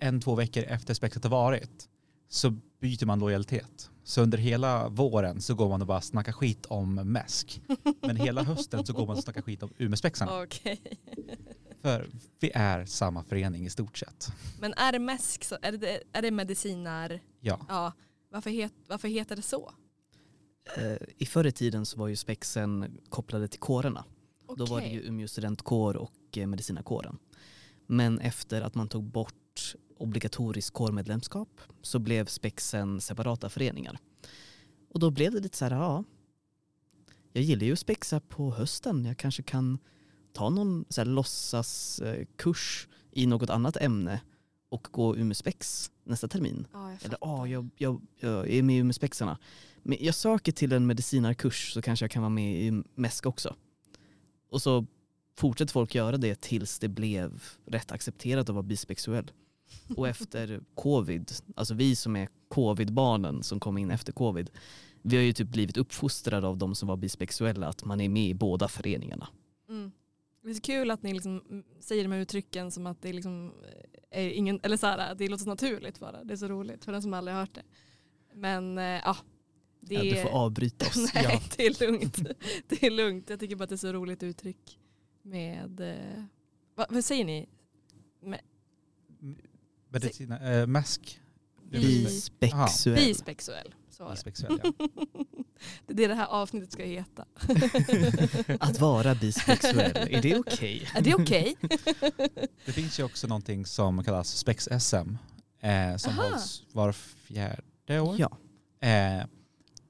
en, 0.00 0.20
två 0.20 0.34
veckor 0.34 0.64
efter 0.64 0.94
spexet 0.94 1.22
har 1.22 1.30
varit, 1.30 1.88
så 2.28 2.50
byter 2.80 3.06
man 3.06 3.18
lojalitet. 3.18 3.90
Så 4.04 4.22
under 4.22 4.38
hela 4.38 4.88
våren 4.88 5.40
så 5.40 5.54
går 5.54 5.68
man 5.68 5.80
och 5.80 5.86
bara 5.86 6.00
snackar 6.00 6.32
skit 6.32 6.66
om 6.66 6.94
mäsk. 6.94 7.60
Men 8.00 8.16
hela 8.16 8.42
hösten 8.42 8.86
så 8.86 8.92
går 8.92 9.06
man 9.06 9.16
och 9.16 9.22
snackar 9.22 9.42
skit 9.42 9.62
om 9.62 9.72
Umespexarna. 9.78 10.42
Okej. 10.42 10.80
För 11.82 12.06
vi 12.40 12.50
är 12.54 12.84
samma 12.84 13.24
förening 13.24 13.66
i 13.66 13.70
stort 13.70 13.98
sett. 13.98 14.28
Men 14.60 14.74
är 14.74 14.92
det 14.92 14.98
Mäsk, 14.98 15.44
så, 15.44 15.56
är 15.62 15.72
det, 15.72 16.02
är 16.12 16.22
det 16.22 16.30
medicinar, 16.30 17.20
Ja. 17.40 17.60
ja, 17.68 17.92
varför, 18.36 18.50
het, 18.50 18.72
varför 18.86 19.08
heter 19.08 19.36
det 19.36 19.42
så? 19.42 19.72
eh, 20.76 20.96
i 21.18 21.26
förr 21.26 21.46
i 21.46 21.52
tiden 21.52 21.86
så 21.86 21.98
var 21.98 22.08
ju 22.08 22.16
spexen 22.16 22.98
kopplade 23.08 23.48
till 23.48 23.60
kårerna. 23.60 24.04
Då 24.56 24.66
var 24.66 24.80
det 24.80 24.88
ju 24.88 25.08
Umeå 25.08 25.28
studentkår 25.28 25.96
och 25.96 26.12
eh, 26.36 26.46
medicinarkåren. 26.46 27.18
Men 27.86 28.18
efter 28.18 28.62
att 28.62 28.74
man 28.74 28.88
tog 28.88 29.04
bort 29.04 29.74
obligatorisk 29.98 30.74
kårmedlemskap 30.74 31.60
så 31.82 31.98
blev 31.98 32.26
spexen 32.26 33.00
separata 33.00 33.48
föreningar. 33.48 33.98
Och 34.88 35.00
då 35.00 35.10
blev 35.10 35.32
det 35.32 35.40
lite 35.40 35.58
så 35.58 35.64
här, 35.64 35.72
ja, 35.72 36.04
jag 37.32 37.44
gillar 37.44 37.66
ju 37.66 37.72
att 37.72 37.78
spexa 37.78 38.20
på 38.20 38.50
hösten. 38.50 39.04
Jag 39.04 39.16
kanske 39.16 39.42
kan 39.42 39.78
ta 40.32 40.50
någon 40.50 40.84
så 40.88 41.00
här 41.00 41.06
låtsaskurs 41.06 42.88
i 43.10 43.26
något 43.26 43.50
annat 43.50 43.76
ämne 43.76 44.20
och 44.68 44.88
gå 44.90 45.16
Umeå 45.16 45.34
spex 45.34 45.90
nästa 46.06 46.28
termin. 46.28 46.66
Ja, 46.72 46.92
Eller 47.02 47.18
ja, 47.20 47.46
jag, 47.46 47.70
jag, 47.76 48.00
jag 48.20 48.50
är 48.50 48.62
med 48.62 48.76
i 48.76 48.78
Umeå 48.78 48.92
spexarna. 48.92 49.38
Men 49.82 49.98
jag 50.00 50.14
söker 50.14 50.52
till 50.52 50.72
en 50.72 50.86
medicinarkurs 50.86 51.72
så 51.72 51.82
kanske 51.82 52.04
jag 52.04 52.10
kan 52.10 52.22
vara 52.22 52.30
med 52.30 52.62
i 52.62 52.82
MESK 52.94 53.26
också. 53.26 53.54
Och 54.50 54.62
så 54.62 54.86
fortsätter 55.36 55.72
folk 55.72 55.94
göra 55.94 56.16
det 56.16 56.40
tills 56.40 56.78
det 56.78 56.88
blev 56.88 57.42
rätt 57.66 57.92
accepterat 57.92 58.48
att 58.48 58.54
vara 58.54 58.62
bisexuell. 58.62 59.30
Och 59.96 60.08
efter 60.08 60.60
covid, 60.74 61.32
alltså 61.56 61.74
vi 61.74 61.96
som 61.96 62.16
är 62.16 62.28
covid-barnen 62.48 63.42
som 63.42 63.60
kom 63.60 63.78
in 63.78 63.90
efter 63.90 64.12
covid, 64.12 64.50
vi 65.02 65.16
har 65.16 65.24
ju 65.24 65.32
typ 65.32 65.48
blivit 65.48 65.76
uppfostrade 65.76 66.46
av 66.46 66.58
de 66.58 66.74
som 66.74 66.88
var 66.88 66.96
bisexuella 66.96 67.68
att 67.68 67.84
man 67.84 68.00
är 68.00 68.08
med 68.08 68.28
i 68.28 68.34
båda 68.34 68.68
föreningarna. 68.68 69.28
Det 70.46 70.52
är 70.52 70.54
så 70.54 70.60
kul 70.60 70.90
att 70.90 71.02
ni 71.02 71.12
liksom 71.14 71.64
säger 71.80 72.02
de 72.04 72.12
här 72.12 72.18
uttrycken 72.20 72.70
som 72.70 72.86
att 72.86 73.02
det 73.02 73.12
liksom 73.12 73.54
är 74.10 74.28
ingen, 74.30 74.60
eller 74.62 74.76
så 74.76 74.86
här, 74.86 75.14
det 75.14 75.28
låter 75.28 75.44
så 75.44 75.50
naturligt 75.50 75.98
bara. 76.00 76.24
Det 76.24 76.34
är 76.34 76.36
så 76.36 76.48
roligt 76.48 76.84
för 76.84 76.92
den 76.92 77.02
som 77.02 77.14
aldrig 77.14 77.34
har 77.34 77.40
hört 77.40 77.54
det. 77.54 77.62
Men 78.34 78.78
eh, 78.78 78.84
ja, 78.84 79.16
det 79.80 79.94
Ja, 79.94 80.02
du 80.02 80.22
får 80.22 80.28
avbryta 80.28 80.86
oss. 80.86 80.96
Nej, 81.14 81.24
Ja. 81.24 81.40
det 81.56 81.66
är 81.66 81.86
lugnt. 81.90 82.16
Det 82.68 82.82
är 82.86 82.90
lugnt. 82.90 83.30
Jag 83.30 83.40
tycker 83.40 83.56
bara 83.56 83.64
att 83.64 83.68
det 83.70 83.74
är 83.74 83.76
så 83.76 83.92
roligt 83.92 84.22
uttryck 84.22 84.78
med, 85.22 85.80
eh, 85.80 86.24
vad, 86.74 86.86
vad 86.90 87.04
säger 87.04 87.24
ni? 87.24 87.48
Medicina, 89.90 90.54
äh, 90.60 90.66
mask. 90.66 91.20
Bi- 91.70 92.20
Bisexuell. 92.94 93.74
Så 93.96 94.04
var 94.04 94.10
det. 94.10 94.24
Bisexuell, 94.24 94.60
ja. 94.62 94.72
Det 95.86 95.92
är 95.92 95.96
det 95.96 96.06
det 96.06 96.14
här 96.14 96.26
avsnittet 96.26 96.72
ska 96.72 96.84
heta. 96.84 97.24
Att 98.60 98.80
vara 98.80 99.14
bisexuell, 99.14 99.96
är 100.10 100.22
det 100.22 100.38
okej? 100.38 100.88
Är 100.94 101.00
det 101.00 101.14
okej? 101.14 101.56
Det 102.66 102.72
finns 102.72 102.98
ju 102.98 103.04
också 103.04 103.26
någonting 103.26 103.66
som 103.66 104.04
kallas 104.04 104.36
Spex-SM 104.36 105.16
eh, 105.60 105.96
som 105.96 106.12
Aha. 106.12 106.22
hålls 106.22 106.62
var 106.72 106.92
fjärde 106.92 108.00
år. 108.00 108.16
Ja. 108.18 108.38
Eh, 108.88 109.26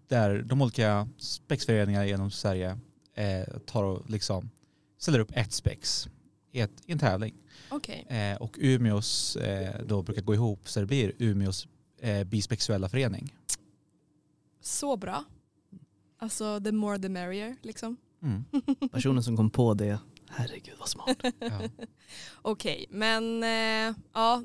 där 0.08 0.42
de 0.42 0.62
olika 0.62 1.08
spexföreningarna 1.18 2.06
genom 2.06 2.30
Sverige 2.30 2.78
eh, 3.14 3.58
tar 3.66 3.84
och 3.84 4.10
liksom 4.10 4.50
ställer 4.98 5.18
upp 5.18 5.30
ett 5.34 5.52
spex 5.52 6.08
i, 6.52 6.60
ett, 6.60 6.82
i 6.86 6.92
en 6.92 6.98
tävling. 6.98 7.34
Okej. 7.68 8.06
Eh, 8.08 8.36
och 8.36 8.56
Umeås 8.60 9.36
eh, 9.36 9.80
då 9.86 10.02
brukar 10.02 10.22
gå 10.22 10.34
ihop 10.34 10.68
så 10.68 10.80
det 10.80 10.86
blir 10.86 11.12
Umeås 11.18 11.68
eh, 12.00 12.24
bisexuella 12.24 12.88
förening. 12.88 13.32
Så 14.66 14.96
bra. 14.96 15.24
Alltså 16.18 16.60
the 16.60 16.72
more 16.72 16.98
the 16.98 17.08
merrier 17.08 17.56
liksom. 17.62 17.96
Mm. 18.22 18.44
Personen 18.92 19.22
som 19.22 19.36
kom 19.36 19.50
på 19.50 19.74
det, 19.74 19.98
herregud 20.28 20.74
vad 20.78 20.88
smart. 20.88 21.16
Ja. 21.38 21.60
Okej, 22.42 22.86
men 22.90 23.42
eh, 23.42 23.96
ja, 24.12 24.42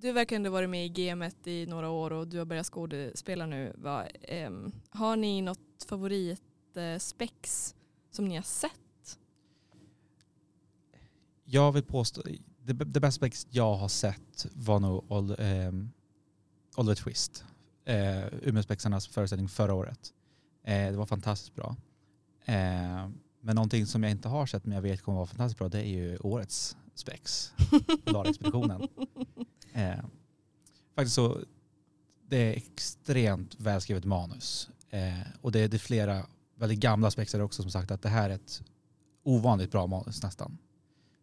du 0.00 0.12
verkar 0.12 0.36
ändå 0.36 0.50
varit 0.50 0.70
med 0.70 0.86
i 0.86 0.88
gamet 0.88 1.46
i 1.46 1.66
några 1.66 1.90
år 1.90 2.12
och 2.12 2.28
du 2.28 2.38
har 2.38 2.44
börjat 2.44 2.66
skådespela 2.66 3.46
nu. 3.46 3.72
Va? 3.76 4.06
Ehm, 4.06 4.72
har 4.90 5.16
ni 5.16 5.42
något 5.42 5.84
favoritspex 5.88 7.74
som 8.10 8.24
ni 8.24 8.36
har 8.36 8.42
sett? 8.42 9.18
Jag 11.44 11.72
vill 11.72 11.84
påstå, 11.84 12.22
det, 12.62 12.72
det 12.72 13.00
bästa 13.00 13.10
spex 13.10 13.46
jag 13.50 13.74
har 13.74 13.88
sett 13.88 14.46
var 14.52 14.80
nog 14.80 15.12
Ol, 15.12 15.30
eh, 15.30 15.72
Oliver 16.76 16.94
Twist. 16.94 17.44
Eh, 17.84 18.24
Umeåspexarnas 18.42 19.06
föreställning 19.06 19.48
förra 19.48 19.74
året. 19.74 20.12
Eh, 20.64 20.90
det 20.90 20.96
var 20.96 21.06
fantastiskt 21.06 21.54
bra. 21.54 21.76
Eh, 22.44 23.08
men 23.40 23.54
någonting 23.56 23.86
som 23.86 24.02
jag 24.02 24.12
inte 24.12 24.28
har 24.28 24.46
sett 24.46 24.64
men 24.64 24.74
jag 24.74 24.82
vet 24.82 25.02
kommer 25.02 25.16
vara 25.16 25.26
fantastiskt 25.26 25.58
bra 25.58 25.68
det 25.68 25.78
är 25.78 25.88
ju 25.88 26.18
årets 26.18 26.76
spex. 26.94 27.52
Polarexpeditionen. 28.04 28.88
Eh, 29.72 30.04
faktiskt 30.94 31.14
så, 31.14 31.40
det 32.28 32.36
är 32.36 32.56
extremt 32.56 33.60
välskrivet 33.60 34.04
manus. 34.04 34.70
Eh, 34.90 35.20
och 35.40 35.52
det 35.52 35.60
är, 35.60 35.68
det 35.68 35.76
är 35.76 35.78
flera 35.78 36.26
väldigt 36.56 36.80
gamla 36.80 37.10
spexare 37.10 37.42
också 37.42 37.62
som 37.62 37.70
sagt 37.70 37.90
att 37.90 38.02
det 38.02 38.08
här 38.08 38.30
är 38.30 38.34
ett 38.34 38.62
ovanligt 39.22 39.70
bra 39.70 39.86
manus 39.86 40.22
nästan. 40.22 40.58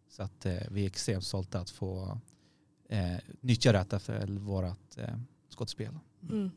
Så 0.08 0.22
att 0.22 0.46
eh, 0.46 0.56
vi 0.70 0.82
är 0.82 0.86
extremt 0.86 1.24
stolta 1.24 1.60
att 1.60 1.70
få 1.70 2.18
eh, 2.88 3.16
nyttja 3.40 3.72
detta 3.72 3.98
för 3.98 4.26
vårt 4.26 4.98
skådespel. 5.52 5.98
Mm. 6.22 6.50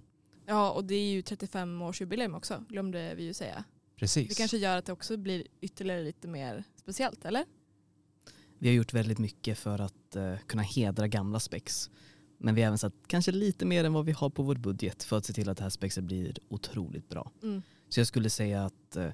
Ja, 0.46 0.72
och 0.72 0.86
det 0.86 0.96
är 0.96 1.12
ju 1.12 1.22
35-årsjubileum 1.22 2.38
också, 2.38 2.64
glömde 2.70 3.16
vi 3.16 3.24
ju 3.24 3.34
säga. 3.34 3.64
Precis. 3.96 4.30
Det 4.30 4.36
kanske 4.36 4.58
gör 4.58 4.78
att 4.78 4.86
det 4.86 4.94
också 4.94 5.18
blir 5.18 5.44
ytterligare 5.62 6.04
lite 6.04 6.28
mer 6.28 6.64
speciellt, 6.76 7.26
eller? 7.26 7.46
Vi 8.60 8.68
har 8.68 8.76
gjort 8.76 8.94
väldigt 8.94 9.20
mycket 9.20 9.58
för 9.58 9.80
att 9.80 10.16
eh, 10.16 10.38
kunna 10.48 10.64
hedra 10.64 11.08
gamla 11.08 11.40
spex. 11.40 11.90
Men 12.38 12.56
vi 12.56 12.62
har 12.62 12.68
även 12.68 12.78
satt 12.78 12.94
kanske 13.08 13.32
lite 13.32 13.66
mer 13.66 13.84
än 13.84 13.94
vad 13.94 14.06
vi 14.06 14.12
har 14.12 14.30
på 14.30 14.44
vår 14.44 14.56
budget 14.56 15.04
för 15.04 15.18
att 15.18 15.26
se 15.26 15.34
till 15.34 15.50
att 15.50 15.58
det 15.58 15.64
här 15.64 15.70
spexet 15.70 16.04
blir 16.04 16.38
otroligt 16.50 17.10
bra. 17.10 17.32
Mm. 17.44 17.62
Så 17.90 18.00
jag 18.00 18.08
skulle 18.08 18.30
säga 18.30 18.66
att 18.66 18.96
eh, 18.96 19.10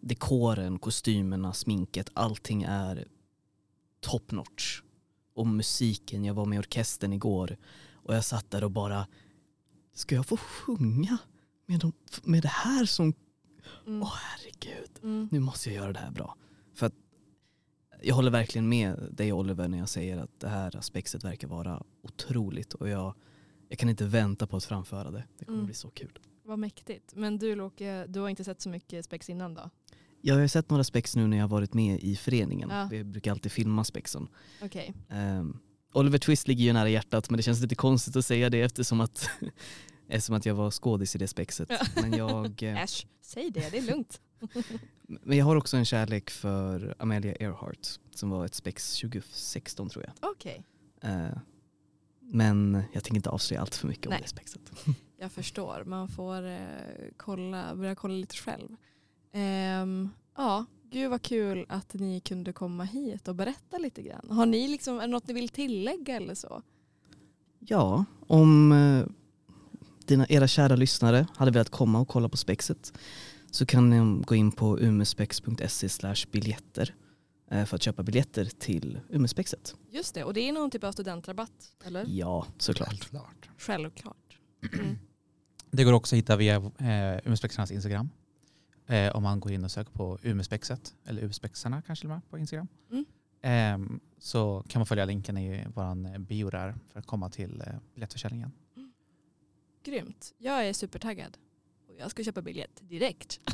dekoren, 0.00 0.78
kostymerna, 0.78 1.52
sminket, 1.52 2.10
allting 2.14 2.62
är 2.62 3.08
top 4.00 4.30
notch. 4.30 4.82
Och 5.34 5.46
musiken, 5.46 6.24
jag 6.24 6.34
var 6.34 6.46
med 6.46 6.56
i 6.56 6.58
orkestern 6.58 7.12
igår 7.12 7.56
och 8.02 8.14
jag 8.14 8.24
satt 8.24 8.50
där 8.50 8.64
och 8.64 8.70
bara, 8.70 9.06
ska 9.92 10.14
jag 10.14 10.26
få 10.26 10.36
sjunga 10.36 11.18
med, 11.66 11.80
de, 11.80 11.92
med 12.22 12.42
det 12.42 12.48
här 12.48 12.84
som, 12.84 13.12
Mm. 13.86 14.02
åh 14.02 14.12
herregud, 14.14 14.90
Mm. 15.02 15.28
nu 15.32 15.40
måste 15.40 15.68
jag 15.70 15.76
göra 15.76 15.92
det 15.92 15.98
här 15.98 16.10
bra. 16.10 16.36
För 16.74 16.86
att 16.86 16.94
jag 18.02 18.14
håller 18.14 18.30
verkligen 18.30 18.68
med 18.68 19.08
dig 19.12 19.32
Oliver 19.32 19.68
när 19.68 19.78
jag 19.78 19.88
säger 19.88 20.18
att 20.18 20.40
det 20.40 20.48
här 20.48 20.80
spexet 20.80 21.24
verkar 21.24 21.48
vara 21.48 21.82
otroligt 22.02 22.74
och 22.74 22.88
jag, 22.88 23.14
jag 23.68 23.78
kan 23.78 23.88
inte 23.88 24.04
vänta 24.04 24.46
på 24.46 24.56
att 24.56 24.64
framföra 24.64 25.10
det. 25.10 25.24
Det 25.38 25.44
kommer 25.44 25.56
Mm. 25.58 25.66
bli 25.66 25.74
så 25.74 25.90
kul. 25.90 26.18
Vad 26.44 26.58
mäktigt. 26.58 27.12
Men 27.16 27.38
du 27.38 27.54
Loke, 27.54 28.06
du 28.06 28.20
har 28.20 28.28
inte 28.28 28.44
sett 28.44 28.60
så 28.60 28.68
mycket 28.68 29.04
spex 29.04 29.30
innan 29.30 29.54
då? 29.54 29.70
Jag 30.20 30.34
har 30.38 30.46
sett 30.46 30.70
några 30.70 30.84
spex 30.84 31.16
nu 31.16 31.26
när 31.26 31.36
jag 31.36 31.44
har 31.44 31.48
varit 31.48 31.74
med 31.74 32.00
i 32.00 32.16
föreningen. 32.16 32.70
Ja. 32.70 32.88
Vi 32.90 33.04
brukar 33.04 33.30
alltid 33.30 33.52
filma 33.52 33.84
spexen. 33.84 34.28
Okej. 34.62 34.94
Ehm, 35.08 35.58
Oliver 35.92 36.18
Twist 36.18 36.48
ligger 36.48 36.64
ju 36.64 36.72
nära 36.72 36.88
hjärtat 36.88 37.30
men 37.30 37.36
det 37.36 37.42
känns 37.42 37.60
lite 37.60 37.74
konstigt 37.74 38.16
att 38.16 38.26
säga 38.26 38.50
det 38.50 38.60
eftersom 38.62 39.00
att, 39.00 39.30
eftersom 40.08 40.36
att 40.36 40.46
jag 40.46 40.54
var 40.54 40.70
skådis 40.70 41.14
i 41.14 41.18
det 41.18 41.28
spexet. 41.28 41.68
Ja. 41.70 41.78
Men, 42.02 42.12
jag, 42.12 42.62
eh, 42.62 42.82
Äsch, 42.82 43.06
säg 43.22 43.50
det, 43.50 43.70
det 43.70 43.78
är 43.78 43.82
lugnt. 43.82 44.20
men 45.06 45.38
jag 45.38 45.44
har 45.44 45.56
också 45.56 45.76
en 45.76 45.84
kärlek 45.84 46.30
för 46.30 46.94
Amelia 46.98 47.34
Earhart 47.34 47.88
som 48.14 48.30
var 48.30 48.44
ett 48.44 48.54
spex 48.54 49.00
2016 49.00 49.88
tror 49.88 50.04
jag. 50.04 50.30
Okej, 50.30 50.64
Eh, 51.02 51.38
men 52.20 52.82
jag 52.92 53.04
tänker 53.04 53.16
inte 53.16 53.30
avslöja 53.30 53.60
allt 53.60 53.74
för 53.74 53.88
mycket 53.88 54.06
om 54.06 54.10
Nej. 54.10 54.20
det 54.22 54.28
spexet. 54.28 54.60
jag 55.18 55.32
förstår. 55.32 55.84
Man 55.86 56.08
får 56.08 56.46
eh, 56.46 56.58
kolla, 57.16 57.74
börja 57.76 57.94
kolla 57.94 58.14
lite 58.14 58.36
själv. 58.36 58.68
Ehm, 59.32 60.08
ja, 60.36 60.66
gud 60.90 61.10
vad 61.10 61.22
kul 61.22 61.66
att 61.68 61.94
ni 61.94 62.20
kunde 62.20 62.52
komma 62.52 62.84
hit 62.84 63.28
och 63.28 63.34
berätta 63.34 63.78
lite 63.78 64.02
grann. 64.02 64.26
Har 64.30 64.46
ni 64.46 64.68
liksom, 64.68 64.96
är 64.96 65.00
det 65.00 65.06
något 65.06 65.26
ni 65.26 65.34
vill 65.34 65.48
tillägga 65.48 66.16
eller 66.16 66.34
så? 66.34 66.62
Ja, 67.58 68.04
om 68.26 68.72
eh, 68.72 69.06
dina, 70.06 70.26
era 70.28 70.48
kära 70.48 70.76
lyssnare 70.76 71.26
hade 71.36 71.50
velat 71.50 71.70
komma 71.70 72.00
och 72.00 72.08
kolla 72.08 72.28
på 72.28 72.36
spexet 72.36 72.92
så 73.50 73.66
kan 73.66 73.90
ni 73.90 74.24
gå 74.24 74.34
in 74.34 74.52
på 74.52 74.80
umespex.se 74.80 75.88
biljetter 76.30 76.94
eh, 77.50 77.64
för 77.64 77.76
att 77.76 77.82
köpa 77.82 78.02
biljetter 78.02 78.44
till 78.44 79.00
umespexet. 79.08 79.76
Just 79.90 80.14
det, 80.14 80.24
och 80.24 80.34
det 80.34 80.48
är 80.48 80.52
någon 80.52 80.70
typ 80.70 80.84
av 80.84 80.92
studentrabatt, 80.92 81.72
eller? 81.84 82.04
Ja, 82.08 82.46
såklart. 82.58 82.88
Självklart. 82.88 83.48
Självklart. 83.58 84.16
Mm. 84.72 84.98
Det 85.70 85.84
går 85.84 85.92
också 85.92 86.14
att 86.14 86.18
hitta 86.18 86.36
via 86.36 86.56
eh, 86.56 87.20
Umespexarnas 87.24 87.70
Instagram. 87.70 88.08
Eh, 88.90 89.16
om 89.16 89.22
man 89.22 89.40
går 89.40 89.52
in 89.52 89.64
och 89.64 89.70
söker 89.70 89.92
på 89.92 90.18
Umespexet, 90.22 90.94
eller 91.04 91.22
Umespexarna 91.22 91.82
kanske 91.82 92.06
med 92.06 92.20
på 92.30 92.38
Instagram. 92.38 92.68
Mm. 92.90 93.04
Ehm, 93.42 94.00
så 94.18 94.64
kan 94.68 94.80
man 94.80 94.86
följa 94.86 95.04
länken 95.04 95.38
i 95.38 95.64
vår 95.74 96.18
bio 96.18 96.50
där 96.50 96.74
för 96.92 96.98
att 96.98 97.06
komma 97.06 97.30
till 97.30 97.60
eh, 97.66 97.72
biljettförsäljningen. 97.94 98.52
Grymt. 99.84 100.34
Jag 100.38 100.66
är 100.66 100.72
supertaggad. 100.72 101.36
Och 101.88 101.94
jag 101.98 102.10
ska 102.10 102.24
köpa 102.24 102.42
biljett 102.42 102.80
direkt. 102.88 103.40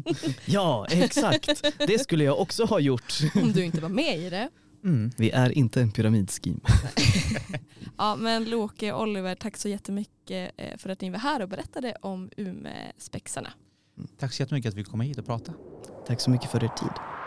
Ja, 0.46 0.86
exakt. 0.90 1.62
Det 1.78 1.98
skulle 1.98 2.24
jag 2.24 2.40
också 2.40 2.64
ha 2.64 2.80
gjort. 2.80 3.18
Om 3.34 3.52
du 3.52 3.64
inte 3.64 3.80
var 3.80 3.88
med 3.88 4.18
i 4.18 4.30
det. 4.30 4.50
Mm. 4.84 5.10
Vi 5.18 5.30
är 5.30 5.50
inte 5.50 5.80
en 5.80 5.92
pyramidscheme. 5.92 6.60
Ja, 7.98 8.16
men 8.16 8.44
Loke 8.44 8.92
och 8.92 9.02
Oliver, 9.02 9.34
tack 9.34 9.56
så 9.56 9.68
jättemycket 9.68 10.52
eh, 10.56 10.76
för 10.76 10.90
att 10.90 11.00
ni 11.00 11.10
var 11.10 11.18
här 11.18 11.42
och 11.42 11.48
berättade 11.48 11.96
om 12.02 12.30
Umespexarna. 12.36 13.52
Tack 14.18 14.32
så 14.32 14.42
jättemycket 14.42 14.68
att 14.68 14.74
vi 14.74 14.84
fick 14.84 14.90
komma 14.90 15.04
hit 15.04 15.18
och 15.18 15.26
prata. 15.26 15.52
Tack 16.06 16.20
så 16.20 16.30
mycket 16.30 16.50
för 16.50 16.64
er 16.64 16.68
tid. 16.68 17.19